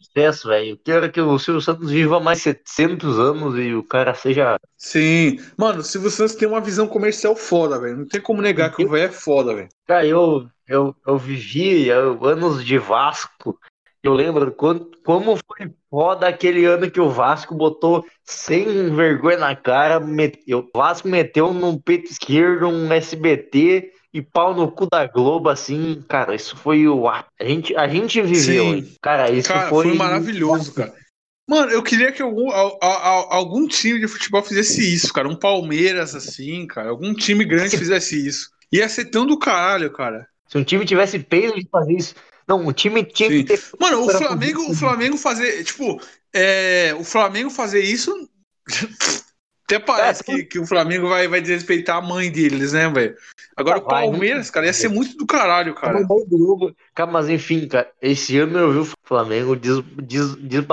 [0.00, 0.70] sucesso, velho.
[0.70, 4.58] Eu quero que o Silvio Santos viva mais 700 anos e o cara seja.
[4.76, 5.38] Sim.
[5.56, 7.98] Mano, o Silvio Santos tem uma visão comercial foda, velho.
[7.98, 9.68] Não tem como negar que o velho é foda, velho.
[9.86, 13.58] Cara, eu, eu, eu vivi eu, anos de Vasco.
[14.02, 19.56] Eu lembro quando, como foi foda aquele ano que o Vasco botou sem vergonha na
[19.56, 19.98] cara.
[19.98, 25.48] Meteu, o Vasco meteu no peito esquerdo um SBT e pau no cu da Globo,
[25.48, 27.08] assim, cara, isso foi o.
[27.08, 28.94] A gente, a gente viveu, Sim.
[29.02, 29.88] cara, isso cara, foi...
[29.88, 30.94] foi maravilhoso, cara.
[31.48, 35.26] Mano, eu queria que algum, algum time de futebol fizesse isso, cara.
[35.26, 36.90] Um Palmeiras, assim, cara.
[36.90, 38.50] Algum time grande fizesse isso.
[38.70, 40.26] Ia ser tão do caralho, cara.
[40.46, 42.14] Se um time tivesse peso de fazer isso.
[42.46, 43.44] Não, o time tinha Sim.
[43.44, 43.62] que ter.
[43.80, 45.64] Mano, o Flamengo, o Flamengo fazer.
[45.64, 46.00] Tipo,
[46.34, 48.28] é, o Flamengo fazer isso.
[49.68, 53.14] Até parece é, que, que o Flamengo vai, vai desrespeitar a mãe deles, né, velho?
[53.54, 56.00] Agora o Palmeiras, cara, ia ser muito do caralho, cara.
[56.94, 60.64] Cara, mas enfim, cara, esse ano eu vi o Flamengo des, des, des,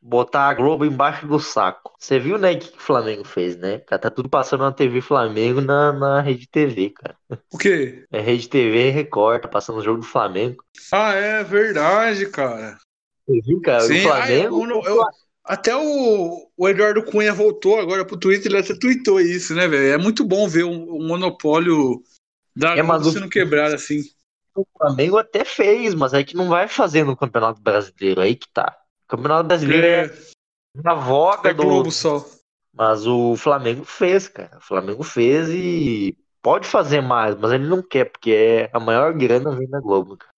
[0.00, 1.92] botar a Globo embaixo do saco.
[1.98, 3.80] Você viu, né, o que o Flamengo fez, né?
[3.80, 7.14] Cara, tá tudo passando na TV Flamengo na, na Rede TV, cara.
[7.52, 8.06] O quê?
[8.10, 10.64] É Rede TV e Record, tá passando o jogo do Flamengo.
[10.90, 12.78] Ah, é verdade, cara.
[13.26, 13.80] Você viu, cara?
[13.80, 14.64] Sim, o Flamengo.
[14.64, 15.04] eu, eu,
[15.50, 19.92] até o, o, Eduardo Cunha voltou agora pro Twitter, ele até tweetou isso, né, velho?
[19.92, 22.00] É muito bom ver um, um monopólio
[22.54, 24.04] da é, Globo sendo quebrado assim.
[24.54, 28.48] O Flamengo até fez, mas é que não vai fazer no Campeonato Brasileiro, aí que
[28.48, 28.78] tá.
[29.04, 32.24] O Campeonato Brasileiro é, é na voga é do Globo só.
[32.72, 34.56] Mas o Flamengo fez, cara.
[34.56, 39.12] O Flamengo fez e pode fazer mais, mas ele não quer, porque é a maior
[39.14, 40.30] grana vem da Globo, cara.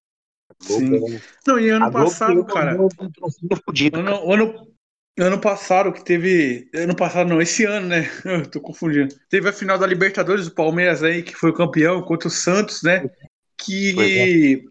[0.67, 1.17] Globo Sim.
[1.17, 1.21] É...
[1.47, 2.81] Não, e ano passado, cara.
[2.81, 4.35] Um fudido, ano, cara.
[4.35, 4.72] ano,
[5.19, 6.71] Ano passado que teve.
[6.75, 8.11] Ano passado não, esse ano, né?
[8.25, 9.15] Eu tô confundindo.
[9.29, 12.83] Teve a final da Libertadores, o Palmeiras aí, que foi o campeão contra o Santos,
[12.83, 13.11] né?
[13.59, 14.65] Que.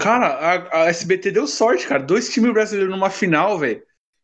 [0.00, 2.02] Cara, a, a, SBT deu sorte, cara.
[2.02, 3.82] Dois times brasileiros numa final, velho.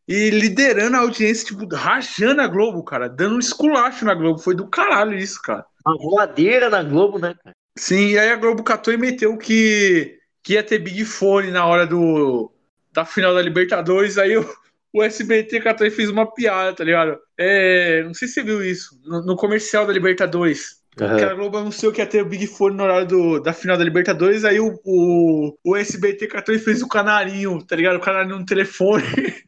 [0.09, 3.09] E liderando a audiência, tipo, rajando a Globo, cara.
[3.09, 4.39] Dando um esculacho na Globo.
[4.39, 5.67] Foi do caralho isso, cara.
[5.85, 7.57] Uma voadeira na Globo, né, cara?
[7.77, 11.67] Sim, e aí a Globo catou e meteu que, que ia ter Big Fone na
[11.67, 12.51] hora do,
[12.93, 14.17] da final da Libertadores.
[14.17, 14.49] Aí eu
[14.93, 17.19] o SBT catou e fez uma piada, tá ligado?
[17.39, 20.77] É, não sei se você viu isso, no, no comercial da Libertadores.
[20.99, 21.17] Uhum.
[21.17, 23.77] Que a Globo anunciou que ia ter o Big Fone no horário do, da final
[23.77, 27.97] da Libertadores, aí o, o, o SBT catou e fez o canarinho, tá ligado?
[27.97, 29.05] O canarinho no telefone.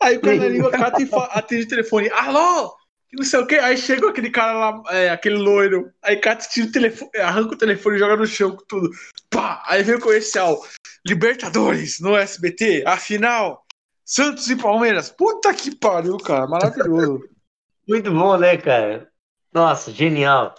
[0.00, 2.10] Aí o canarinho cata e atende o telefone.
[2.10, 2.74] Alô?
[3.12, 3.56] Não sei o que.
[3.56, 5.90] Aí chega aquele cara lá, é, aquele loiro.
[6.02, 8.90] Aí cata tira o telefone, arranca o telefone e joga no chão com tudo.
[9.28, 9.62] Pá!
[9.66, 10.60] Aí vem o comercial.
[11.06, 13.64] Libertadores no SBT, afinal.
[14.10, 15.08] Santos e Palmeiras.
[15.08, 16.44] Puta que pariu, cara.
[16.48, 17.22] Maravilhoso.
[17.88, 19.08] Muito bom, né, cara?
[19.54, 20.52] Nossa, genial.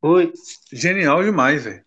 [0.00, 0.32] Oi.
[0.72, 1.84] Genial demais, velho.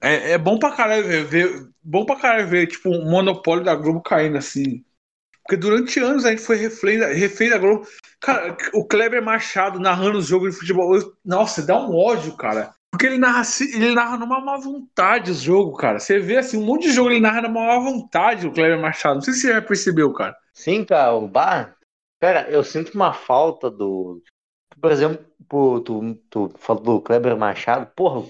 [0.00, 3.74] É, é bom pra caralho ver, ver, bom pra caralho ver, tipo, um monopólio da
[3.74, 4.82] Globo caindo assim.
[5.42, 7.86] Porque durante anos a gente foi refém da, refém da Globo.
[8.18, 10.98] Cara, o Kleber Machado narrando os jogos de futebol.
[11.22, 12.74] Nossa, dá um ódio, cara.
[12.96, 13.42] Porque ele narra,
[13.74, 15.98] ele narra numa má vontade os jogos, cara.
[15.98, 19.16] Você vê assim, um monte de jogo ele narra numa má vontade, o Cleber Machado.
[19.16, 20.34] Não sei se você já percebeu, cara.
[20.54, 21.76] Sim, cara, o Bar.
[22.18, 24.22] Cara, eu sinto uma falta do.
[24.80, 25.26] Por exemplo,
[25.82, 28.26] tu, tu falou do Kleber Machado, porra,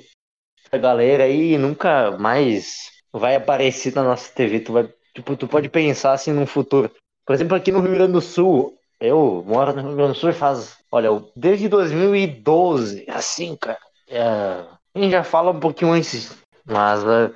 [0.64, 4.58] essa galera aí nunca mais vai aparecer na nossa TV.
[4.58, 6.90] Tu, vai, tipo, tu pode pensar assim no futuro.
[7.24, 10.30] Por exemplo, aqui no Rio Grande do Sul, eu moro no Rio Grande do Sul
[10.30, 13.85] e faz, olha, desde 2012, assim, cara.
[14.08, 17.34] É, a gente já fala um pouquinho antes, mas é,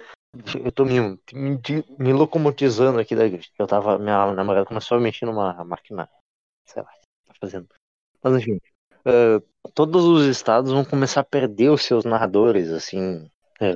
[0.64, 1.00] eu tô me,
[1.32, 1.60] me,
[1.98, 3.24] me locomotizando aqui da
[3.58, 6.08] Eu tava, minha namorada começou a mexer numa máquina,
[6.66, 6.90] sei lá,
[7.26, 7.68] tá fazendo.
[8.22, 8.60] Mas enfim,
[9.06, 13.28] uh, todos os estados vão começar a perder os seus narradores, assim.
[13.60, 13.72] É,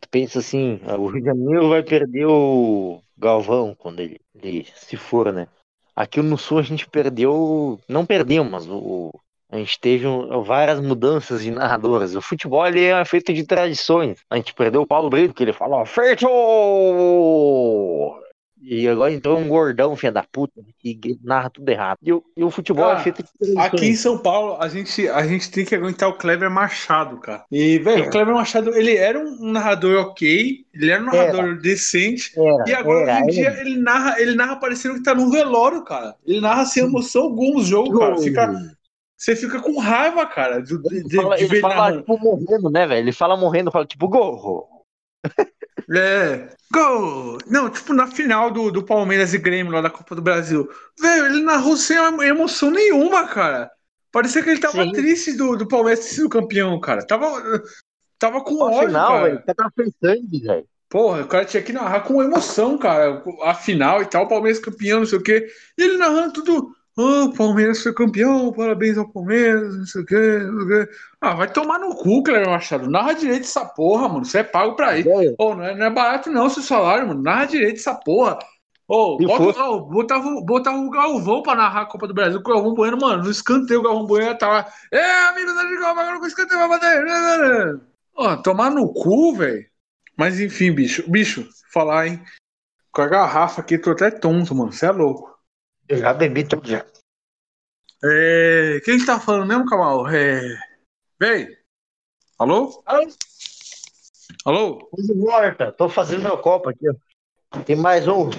[0.00, 4.96] tu pensa assim, o Rio de Janeiro vai perder o Galvão quando ele, ele se
[4.96, 5.46] for, né?
[5.94, 9.12] Aqui no Sul a gente perdeu, não perdeu, mas o,
[9.52, 10.06] a gente teve
[10.46, 12.16] várias mudanças de narradores.
[12.16, 14.18] O futebol ele é feito de tradições.
[14.30, 16.26] A gente perdeu o Paulo Brito, que ele falou, feito!
[18.62, 21.98] E agora entrou um gordão, filha da puta, que narra tudo errado.
[22.00, 23.66] E o, e o futebol é feito de tradições.
[23.66, 27.44] Aqui em São Paulo, a gente, a gente tem que aguentar o Kleber Machado, cara.
[27.50, 28.06] E, velho, é.
[28.06, 31.54] o Kleber Machado, ele era um narrador ok, ele era um narrador era.
[31.56, 32.32] decente.
[32.38, 35.30] Era, e agora, era, hoje em dia, ele narra, ele narra parecendo que tá num
[35.30, 36.14] velório, cara.
[36.24, 38.16] Ele narra sem emoção algum os jogos, cara.
[38.16, 38.76] Fica
[39.22, 42.88] você fica com raiva, cara, de, ele de, fala, de ele fala tipo, morrendo, né,
[42.88, 43.00] velho?
[43.02, 44.84] Ele fala morrendo, fala tipo, gol.
[45.94, 47.38] É, gol!
[47.46, 50.68] Não, tipo, na final do, do Palmeiras e Grêmio lá da Copa do Brasil.
[50.98, 53.70] Velho, ele narrou sem emoção nenhuma, cara.
[54.10, 54.92] Parecia que ele tava Sim.
[54.92, 57.04] triste do, do Palmeiras ter sido campeão, cara.
[57.06, 57.62] Tava,
[58.18, 59.44] tava com ódio, final, cara.
[59.54, 60.66] Tava pensando, velho.
[60.88, 63.22] Porra, o cara tinha que narrar com emoção, cara.
[63.42, 65.46] A final e tal, o Palmeiras campeão, não sei o quê.
[65.76, 70.06] E ele narrando tudo oh, o Palmeiras foi campeão, parabéns ao Palmeiras, não sei o
[70.06, 70.92] quê, não sei o quê.
[71.20, 72.90] Ah, vai tomar no cu, Cleber Machado.
[72.90, 74.24] Narra direito essa porra, mano.
[74.24, 75.06] Você é pago pra ir.
[75.38, 77.22] Oh, não, é, não é barato, não, seu salário, mano.
[77.22, 78.38] Narra direito essa porra.
[78.88, 82.40] Ô, oh, bota, oh, botava, botava o Galvão pra narrar a Copa do Brasil.
[82.40, 84.66] O Galvão Bueno, mano, no escanteio o Galvão Bueno tava.
[84.90, 87.80] É, amigo da Ligão, agora com escanteio vai bater.
[88.14, 89.64] Ó, oh, tomar no cu, velho.
[90.16, 91.10] Mas enfim, bicho.
[91.10, 92.22] Bicho, falar, hein?
[92.92, 94.72] Com a garrafa aqui, tô até tonto, mano.
[94.72, 95.31] Você é louco.
[95.88, 96.84] Eu já bebi tudo já.
[98.04, 100.08] É, quem tá falando mesmo, Kamal?
[100.08, 100.58] É...
[101.20, 101.56] Vem.
[102.38, 102.82] Alô?
[102.84, 103.08] Alô?
[104.44, 104.90] Alô?
[104.98, 105.70] De volta.
[105.72, 106.86] Tô fazendo meu copo aqui.
[107.64, 108.30] Tem mais um.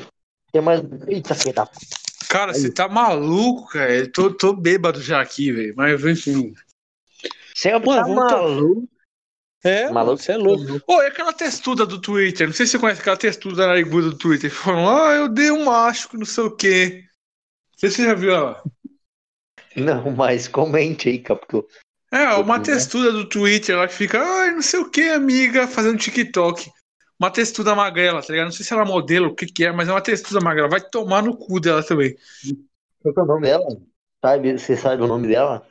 [0.51, 0.81] Tem mais.
[1.07, 1.69] Eita, filha da.
[2.27, 3.93] Cara, você tá maluco, cara.
[3.93, 5.73] Eu tô, tô bêbado já aqui, velho.
[5.77, 6.53] Mas enfim.
[7.55, 8.89] Você é tá maluco?
[9.63, 10.81] É, maluco, você é louco.
[10.87, 12.47] Ô, é aquela textuda do Twitter.
[12.47, 14.51] Não sei se você conhece aquela textuda nariguda do Twitter.
[14.51, 17.05] Falando, ah, eu dei um macho que não sei o quê
[17.75, 18.63] sei se você já viu ela.
[19.75, 21.63] Não, mas comente aí, Capcom.
[22.11, 25.97] É, uma textura do Twitter lá que fica, ai, não sei o que, amiga, fazendo
[25.97, 26.71] TikTok.
[27.19, 28.45] Uma textura magrela, tá ligado?
[28.45, 30.69] Não sei se ela é modelo, o que que é, mas é uma textura magrela.
[30.69, 32.15] Vai tomar no cu dela também.
[33.01, 33.65] Qual é o nome dela?
[34.23, 35.67] Sabe, você sabe o nome dela?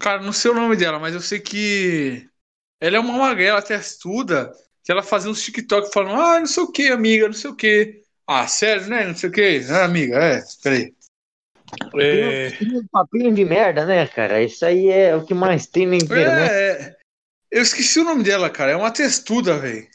[0.00, 2.28] Cara, não sei o nome dela, mas eu sei que
[2.80, 4.52] ela é uma magrela textuda
[4.82, 7.54] que ela fazia uns TikTok falando, ah, não sei o que, amiga, não sei o
[7.54, 8.01] que.
[8.26, 9.06] Ah, sério, né?
[9.06, 9.60] Não sei o que.
[9.70, 10.94] Ah, amiga, é, peraí.
[11.98, 12.52] É...
[12.62, 14.42] Um papinho de merda, né, cara?
[14.42, 16.50] Isso aí é o que mais tem na internet.
[16.50, 16.96] É, é.
[17.50, 18.72] eu esqueci o nome dela, cara.
[18.72, 19.86] É uma textuda, velho.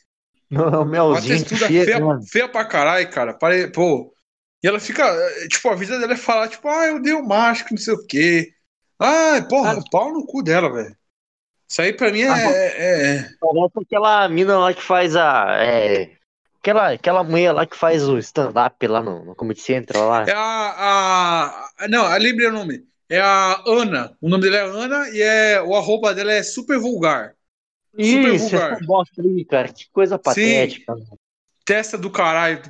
[0.49, 1.11] Não, melzinho.
[1.11, 1.99] Uma textuda feia, feia,
[2.31, 3.33] feia pra caralho, cara.
[3.33, 3.71] Pare...
[3.71, 4.13] Pô.
[4.63, 5.05] E ela fica.
[5.49, 8.05] Tipo, a vida dela é falar, tipo, ah, eu dei um mágico, não sei o
[8.07, 8.51] quê.
[8.99, 9.83] Ah, porra, ah.
[9.91, 10.95] pau no cu dela, velho.
[11.69, 13.29] Isso aí pra mim é, ah, é, é.
[13.39, 15.57] Parece aquela mina lá que faz a.
[15.59, 16.16] É,
[16.67, 20.25] Aquela, aquela mulher lá que faz o stand-up lá no, no Comedy Central lá.
[20.27, 21.87] É a, a.
[21.87, 22.85] Não, a lembrei o nome.
[23.09, 24.17] É a Ana.
[24.19, 27.35] O nome dela é Ana e é, o arroba dela é super vulgar.
[27.91, 28.85] Super Isso, vulgar.
[28.85, 29.69] bosta aí, cara.
[29.69, 30.93] Que coisa patética.
[30.93, 31.05] Sim.
[31.63, 32.61] Testa do caralho.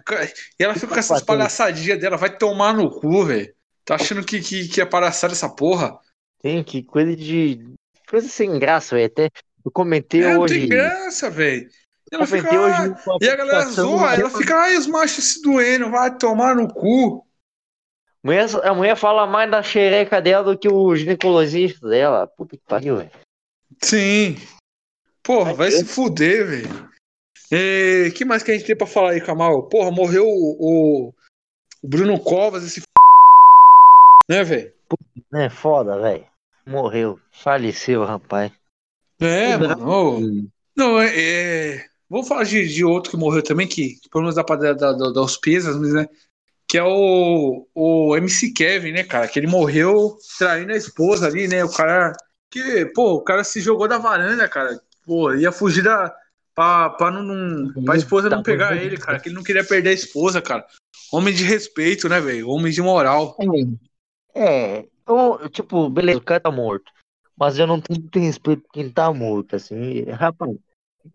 [0.60, 2.18] E ela fica com essas palhaçadinhas dela.
[2.18, 3.52] Vai tomar no cu, velho.
[3.84, 5.98] Tá achando que, que, que é palhaçada essa porra?
[6.40, 7.66] Tem que coisa de.
[8.08, 9.08] Coisa sem graça, velho.
[9.08, 9.32] Até
[9.66, 10.54] eu comentei é, hoje.
[10.54, 11.68] Não tem graça, velho.
[12.12, 16.16] Ela fica, ah, e a galera zoa, ela fica, ai, os machos se doendo, vai
[16.18, 17.26] tomar no cu.
[18.64, 22.28] A mulher fala mais da xereca dela do que o ginecologista dela.
[22.28, 23.12] Puta que pariu, velho.
[23.82, 24.36] Sim.
[25.24, 26.90] Porra, vai, se fuder, velho.
[27.52, 29.64] E que mais que a gente tem pra falar aí, Kamal?
[29.70, 31.14] Porra, morreu o, o
[31.82, 32.86] Bruno Covas, esse f...
[34.30, 34.74] né, velho?
[35.34, 36.26] É foda, velho.
[36.66, 37.20] Morreu.
[37.32, 38.52] Faleceu, rapaz.
[39.20, 40.52] É, mano.
[40.76, 44.44] Não, é, é, Vou falar de, de outro que morreu também, que, pelo menos dá
[44.44, 46.08] pra dar, dar, dar os pesos, né?
[46.68, 49.28] Que é o, o MC Kevin, né, cara?
[49.28, 51.64] Que ele morreu traindo a esposa ali, né?
[51.64, 52.14] O cara.
[52.50, 54.80] Que, pô, o cara se jogou da varanda, cara.
[55.06, 56.14] Pô, ia fugir da.
[56.56, 59.20] Pra, pra, não, não, pra esposa não pegar ele, cara.
[59.20, 60.66] Que ele não queria perder a esposa, cara.
[61.12, 62.50] Homem de respeito, né, velho?
[62.50, 63.38] Homem de moral.
[64.34, 66.92] É, eu, tipo, beleza, o cara tá morto.
[67.40, 70.04] Mas eu não tenho respeito por quem tá morto, assim.
[70.10, 70.58] Rapaz,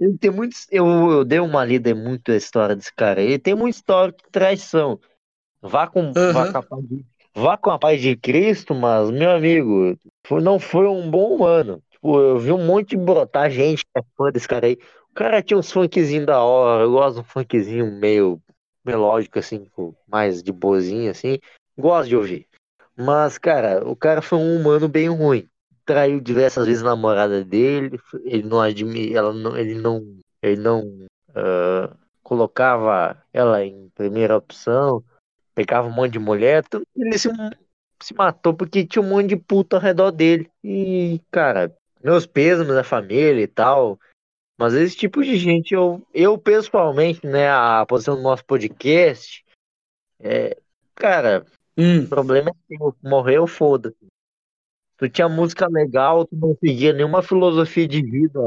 [0.00, 0.66] ele tem muitos.
[0.70, 3.20] Eu, eu dei uma lida em muito a história desse cara.
[3.20, 4.98] Ele tem muita história de traição.
[5.60, 6.52] Vá com, vá, Aham.
[6.52, 10.58] com a paz de, vá com a paz de Cristo, mas, meu amigo, foi- não
[10.58, 11.82] foi um bom ano.
[11.90, 14.76] Tipo, eu vi um monte de brotar gente que é fã desse cara aí.
[15.10, 16.84] O cara tinha uns funkzinhos da hora.
[16.84, 18.40] Eu gosto de um funkzinho meio
[18.84, 19.66] melódico, assim,
[20.08, 21.38] mais de boazinha, assim.
[21.78, 22.48] Gosto de ouvir.
[22.96, 25.48] Mas, cara, o cara foi um humano bem ruim.
[25.92, 28.00] Traiu diversas vezes a namorada dele.
[28.24, 35.04] Ele não admi, ela não, ele não, ele não ah, colocava ela em primeira opção.
[35.54, 36.64] Pegava um monte de mulher.
[36.66, 37.28] Que ele se,
[38.02, 40.50] se matou porque tinha um monte de puta ao redor dele.
[40.64, 44.00] E, cara, meus pêsames da família e tal.
[44.58, 49.44] Mas esse tipo de gente, eu, eu pessoalmente, né, a posição do nosso podcast,
[50.20, 50.56] é,
[50.94, 51.44] cara,
[51.76, 52.04] Hum.
[52.04, 52.94] o problema é teu.
[53.02, 53.94] Morreu, foda.
[55.02, 58.38] Tu tinha música legal, tu não seguia nenhuma filosofia de vida.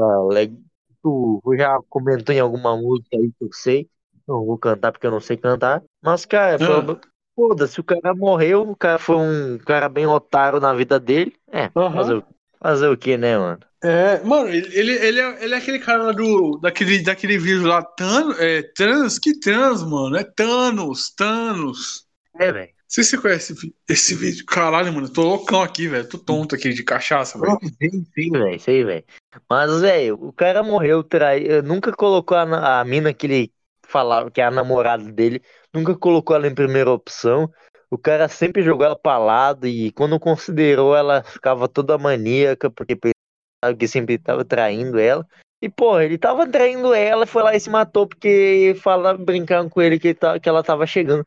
[1.02, 3.86] Tu já comentou em alguma música aí que eu sei.
[4.26, 5.82] Não vou cantar porque eu não sei cantar.
[6.02, 6.98] Mas, cara, Ah.
[7.34, 11.34] foda-se, o cara morreu, o cara foi um cara bem otário na vida dele.
[11.52, 11.94] É, Aham.
[11.94, 12.24] fazer, o-
[12.58, 13.60] fazer o que, né, mano?
[13.84, 17.66] É, mano, ele, ele, ele, é, ele é aquele cara lá do, daquele, daquele vídeo
[17.66, 22.06] lá, Thanos, é, trans, que trans, mano, é Thanos, Thanos.
[22.40, 22.75] É, velho.
[22.88, 23.54] Se você conhece
[23.88, 24.44] esse, vídeo.
[24.46, 27.58] Caralho, mano, tô loucão aqui, velho, tô tonto aqui de cachaça, velho.
[27.82, 29.04] Sim, sim, velho, sei, velho.
[29.50, 31.62] Mas, velho, o cara morreu, trai...
[31.62, 33.52] nunca colocou a, a mina que ele
[33.86, 37.50] falava que é a namorada dele, nunca colocou ela em primeira opção.
[37.90, 42.96] O cara sempre jogou ela pra lado e quando considerou, ela ficava toda maníaca, porque
[42.96, 45.26] pensava que sempre tava traindo ela.
[45.62, 49.80] E, pô, ele tava traindo ela, foi lá e se matou porque falaram, brincando com
[49.80, 51.26] ele que, ele tá- que ela tava chegando.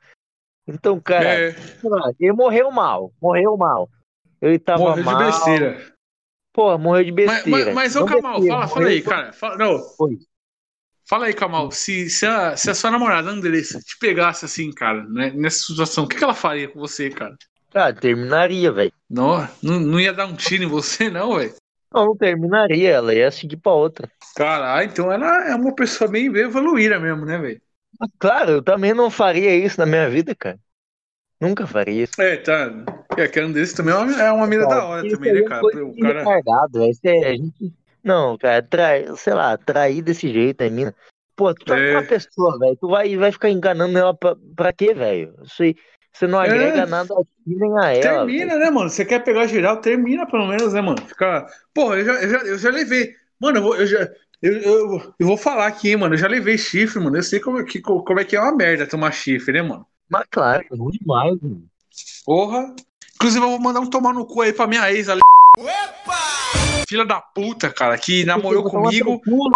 [0.73, 1.55] Então, cara, É,
[2.19, 3.89] ele morreu mal, morreu mal.
[4.41, 5.17] Ele tava morreu de mal.
[5.17, 5.93] besteira.
[6.53, 7.73] Pô, morreu de besteira.
[7.73, 9.33] mas, mas ô Kamal, besteira, fala, fala morreu aí, cara.
[9.33, 10.17] Fala, não, Oi.
[11.07, 11.71] fala aí, Kamal.
[11.71, 16.03] Se, se, a, se a sua namorada Andressa te pegasse assim, cara, né, nessa situação,
[16.03, 17.35] o que, que ela faria com você, cara?
[17.71, 18.93] Cara, terminaria, velho.
[19.09, 21.53] Não, não, não ia dar um tiro em você, não, velho.
[21.93, 24.09] Não, não terminaria, ela ia seguir pra outra.
[24.35, 27.61] Caralho, então ela é uma pessoa bem evoluída mesmo, né, velho?
[28.17, 30.59] Claro, eu também não faria isso na minha vida, cara.
[31.39, 32.21] Nunca faria isso.
[32.21, 32.71] É, tá.
[33.17, 35.43] É, que a Andressa também é uma, é uma mina da hora também, né, é
[35.43, 35.85] cara?
[35.85, 36.19] O cara.
[36.19, 37.73] retardado, é, a gente...
[38.03, 39.05] Não, cara, trai...
[39.15, 40.93] sei lá, trair desse jeito, é mina.
[41.35, 41.91] Pô, tu tá com É.
[41.93, 42.75] uma pessoa, velho.
[42.75, 45.33] Tu vai, vai ficar enganando ela pra, pra quê, velho?
[45.43, 45.75] Isso aí.
[46.11, 46.47] Você não É.
[46.47, 48.01] agrega nada a ti nem a ela.
[48.01, 48.59] Termina, velho.
[48.59, 48.89] né, mano?
[48.89, 51.01] Você quer pegar geral, termina pelo menos, né, mano?
[51.07, 51.45] Fica.
[51.73, 53.13] Porra, eu já, eu já, eu já levei.
[53.39, 54.09] Mano, eu, vou, eu já.
[54.41, 56.13] Eu, eu, eu vou falar aqui, hein, mano.
[56.13, 57.17] Eu já levei chifre, mano.
[57.17, 59.85] Eu sei como, é que, como é que é uma merda tomar chifre, né, mano?
[60.09, 61.63] Mas claro, é ruim demais, mano.
[62.25, 62.73] Porra.
[63.15, 65.19] Inclusive, eu vou mandar um tomar no cu aí pra minha ex, Ale...
[66.87, 69.21] Filha da puta, cara, que namorou Vai tomar comigo.
[69.21, 69.49] cu?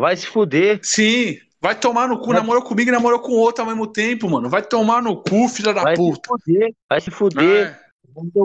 [0.00, 0.80] Vai se fuder.
[0.82, 4.28] Sim, vai tomar no cu, Vai- namorou comigo e namorou com outro ao mesmo tempo,
[4.28, 4.50] mano.
[4.50, 6.28] Vai tomar no cu, filha da Vai se puta.
[6.28, 6.74] fuder.
[6.90, 7.66] Vai se fuder.
[7.68, 7.78] É,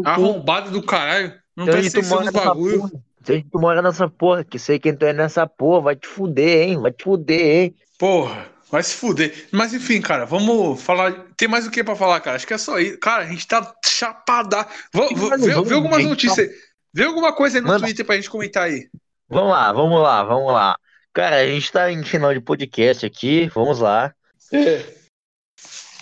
[0.06, 1.34] arrombado do caralho.
[1.58, 2.80] Não Então, nos nessa bagulho.
[2.80, 2.92] porra.
[3.24, 6.70] Se tu mora nessa porra, que sei quem tu é nessa porra, vai te fuder,
[6.70, 6.80] hein?
[6.80, 7.76] Vai te fuder, hein?
[7.97, 9.47] Porra, vai se fuder.
[9.51, 11.26] Mas enfim, cara, vamos falar.
[11.36, 12.38] Tem mais o que pra falar, cara?
[12.38, 12.97] Acho que é só isso.
[12.99, 14.65] Cara, a gente tá chapada.
[14.93, 16.49] Vamos, vê, vê algumas notícias aí.
[16.93, 17.86] Vê alguma coisa aí no Manda.
[17.86, 18.89] Twitter pra gente comentar aí.
[19.28, 20.76] Vamos lá, vamos lá, vamos lá.
[21.13, 24.13] Cara, a gente tá em final de podcast aqui, vamos lá.
[24.51, 24.86] É.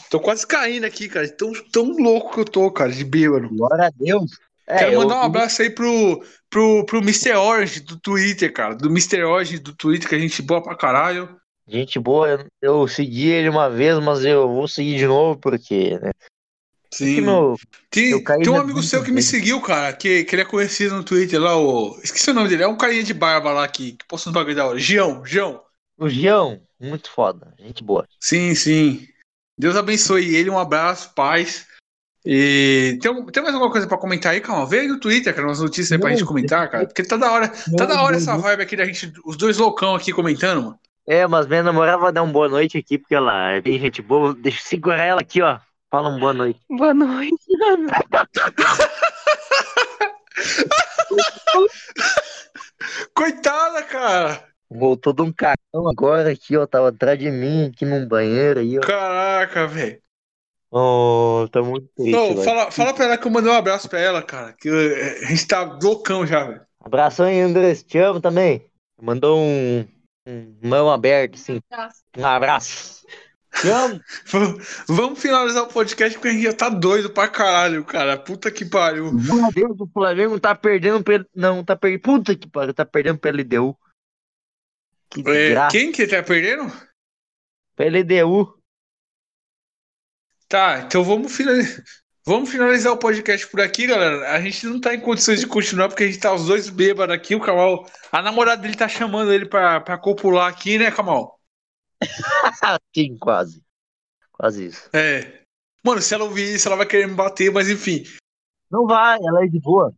[0.09, 1.27] Tô quase caindo aqui, cara.
[1.27, 3.49] Tão, tão louco que eu tô, cara, de bêbado.
[3.49, 4.31] Glória a Deus.
[4.67, 7.31] É, Quero eu- mandar um abraço aí pro, pro, pro Mr.
[7.35, 8.75] Orange do Twitter, cara.
[8.75, 9.23] Do Mr.
[9.23, 11.39] Orange do Twitter, que a gente boa pra caralho.
[11.67, 15.97] Gente boa, eu, eu segui ele uma vez, mas eu vou seguir de novo, porque,
[15.99, 16.11] né?
[16.93, 17.21] Sim.
[17.21, 17.55] Meu,
[17.89, 20.45] Tem, eu tem um na amigo seu que me seguiu, cara, que, que ele é
[20.45, 21.99] conhecido no Twitter lá, o.
[22.01, 24.55] Esqueci o nome dele, é um carinha de barba lá que, que posta uns bagulho
[24.55, 24.79] da hora.
[24.79, 25.61] Gião, Gião.
[25.97, 28.07] o Gião, muito foda, gente boa.
[28.19, 29.05] Sim, sim.
[29.59, 31.66] Deus abençoe ele, um abraço, paz.
[32.29, 34.65] E tem, tem mais alguma coisa pra comentar aí, calma?
[34.65, 36.85] Vê aí no Twitter, cara, umas notícias aí pra gente comentar, cara.
[36.85, 37.47] Porque tá da hora,
[37.77, 40.77] tá da hora essa vibe aqui da gente, os dois loucão aqui comentando, mano.
[41.07, 44.01] É, mas minha namorada vai dar uma boa noite aqui, porque ela é bem gente
[44.01, 44.35] boa.
[44.35, 45.57] Deixa eu segurar ela aqui, ó.
[45.89, 46.59] Fala uma boa noite.
[46.69, 47.33] Boa noite.
[53.15, 54.43] Coitada, cara!
[54.69, 56.67] Voltou de um cartão agora aqui, ó.
[56.67, 58.81] Tava atrás de mim, aqui num banheiro aí, ó.
[58.81, 60.05] Caraca, velho.
[60.69, 62.11] Oh, tá muito triste.
[62.11, 64.53] Não, fala, fala pra ela que eu mandei um abraço pra ela, cara.
[64.53, 66.61] Que eh, a gente tá loucão já, velho.
[66.79, 67.83] Abração aí, Andrés.
[67.83, 68.69] Te amo também.
[69.01, 69.87] Mandou um,
[70.27, 71.59] um mão aberto, assim.
[72.17, 73.05] Um abraço.
[73.63, 74.85] Vamos.
[74.87, 78.17] Vamos finalizar o podcast porque a gente já tá doido pra caralho, cara.
[78.17, 79.11] Puta que pariu.
[79.11, 81.25] Meu Deus, o Flamengo tá perdendo pelo.
[81.33, 82.01] Não, tá perdendo.
[82.01, 83.77] Puta que pariu, tá perdendo pelo LDU.
[85.09, 86.71] Que é, quem que tá perdendo?
[87.75, 88.56] Pelo LDU.
[90.47, 91.83] Tá, então vamos finalizar.
[92.25, 94.33] Vamos finalizar o podcast por aqui, galera.
[94.33, 97.15] A gente não tá em condições de continuar porque a gente tá os dois bêbados
[97.15, 97.35] aqui.
[97.35, 101.39] O Kamal, a namorada dele tá chamando ele pra, pra copular aqui, né, Kamal?
[102.93, 103.63] Sim, quase.
[104.33, 104.89] Quase isso.
[104.91, 105.41] É.
[105.83, 108.03] Mano, se ela ouvir isso, ela vai querer me bater, mas enfim.
[108.69, 109.95] Não vai, ela é de boa.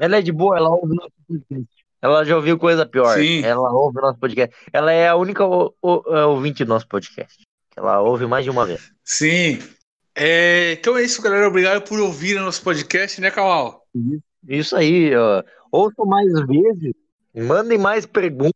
[0.00, 1.84] Ela é de boa, ela ouve nosso podcast.
[2.02, 3.16] Ela já ouviu coisa pior.
[3.16, 3.42] Sim.
[3.42, 4.54] Ela ouve nosso podcast.
[4.72, 5.44] Ela é a única
[5.80, 7.44] ouvinte do nosso podcast.
[7.76, 8.93] Ela ouve mais de uma vez.
[9.04, 9.58] Sim.
[10.14, 11.48] É, então é isso, galera.
[11.48, 13.86] Obrigado por ouvir o nosso podcast, né, Kamal?
[14.48, 15.14] Isso aí.
[15.14, 15.42] Ó.
[15.70, 16.94] Ouçam mais vezes.
[17.34, 18.54] Mandem mais perguntas.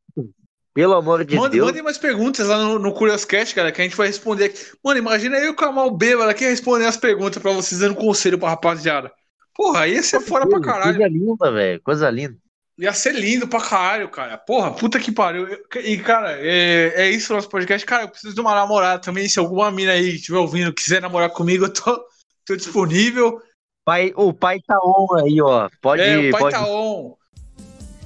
[0.73, 1.67] Pelo amor de Manda, Deus.
[1.67, 4.59] Mandem mais perguntas lá no, no Curioscast, cara, que a gente vai responder aqui.
[4.85, 8.51] Mano, imagina aí o Kamal bêbado aqui respondendo as perguntas pra vocês, dando conselho pra
[8.51, 9.11] rapaziada.
[9.57, 10.97] Porra, ia ser fora pra caralho.
[10.97, 11.81] Coisa linda, velho.
[11.83, 12.37] Coisa linda.
[12.79, 14.39] Ia ser lindo pra caralho, cara.
[14.39, 15.49] Porra, puta que pariu.
[15.83, 17.85] E, cara, é, é isso o nosso podcast.
[17.85, 19.29] Cara, eu preciso de uma namorada também.
[19.29, 22.05] Se alguma mina aí estiver ouvindo quiser namorar comigo, eu tô,
[22.47, 23.43] tô disponível.
[23.85, 25.69] Pai, o pai tá on aí, ó.
[25.83, 26.55] Pode É, o pai pode...
[26.55, 27.17] tá on.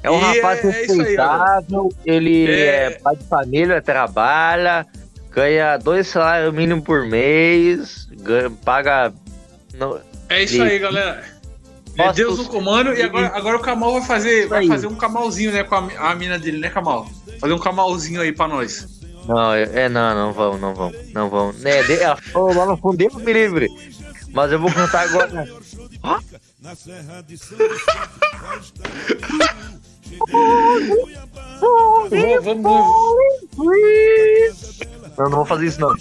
[0.03, 2.85] É um e rapaz é, respeitável, é ele é...
[2.85, 2.91] é...
[2.91, 4.87] pai de família, trabalha,
[5.31, 9.13] ganha dois salários mínimos por mês, ganha, paga.
[9.75, 10.01] No...
[10.29, 11.23] É isso aí, galera.
[11.97, 12.93] É Deus no comando.
[12.95, 16.15] E agora, agora o Kamal vai fazer, vai fazer um camalzinho, né, com a, a
[16.15, 17.07] mina dele, né, Kamal?
[17.39, 19.01] Fazer um camalzinho aí pra nós.
[19.27, 21.53] Não, é, não, não vão, não vão, não vão.
[21.53, 23.69] Né, de, lá no fundo, Deus me livre.
[24.33, 25.47] Mas eu vou cantar agora.
[26.61, 27.59] Na Serra de São
[32.43, 32.63] Vamos,
[35.19, 35.95] Eu não vou fazer isso, não.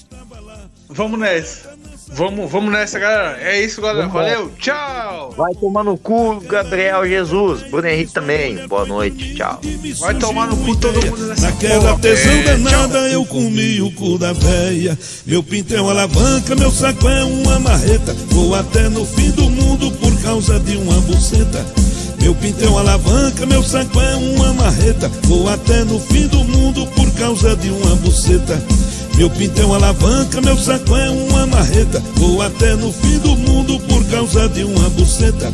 [0.90, 1.78] Vamos nessa.
[2.10, 3.38] Vamos, vamos nessa, galera.
[3.42, 4.08] É isso, galera.
[4.08, 4.52] Vamos Valeu, lá.
[4.60, 5.34] tchau.
[5.38, 7.64] Vai tomar no cu, Gabriel Jesus.
[7.70, 8.68] Bruno Henrique também.
[8.68, 9.60] Boa noite, tchau.
[10.00, 14.18] Vai tomar no cu todo mundo nessa Naquela tesão é, danada, eu comi o cu
[14.18, 14.98] da véia.
[15.26, 18.14] Meu pinto é uma alavanca, meu saco é uma marreta.
[18.30, 21.66] Vou até no fim do mundo por causa de uma buceta.
[22.22, 25.10] Meu pinto é uma alavanca, meu saco é uma marreta.
[25.24, 28.62] Vou até no fim do mundo por causa de uma buceta.
[29.16, 32.02] Meu pinto é uma alavanca, meu saco é uma marreta.
[32.16, 35.52] Vou até no fim do mundo por causa de uma buceta.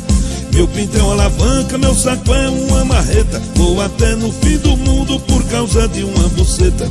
[0.53, 3.41] Meu pinto é uma alavanca, meu saco é uma marreta.
[3.55, 6.89] Vou até no fim do mundo por causa de uma buceta.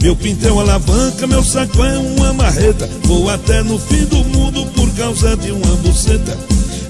[0.00, 2.88] Meu pinto é alavanca, meu saco é uma marreta.
[3.04, 6.36] Vou até no fim do mundo por causa de uma buceta.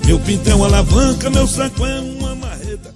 [0.06, 2.91] Meu pinto é alavanca, meu saco é uma marreta.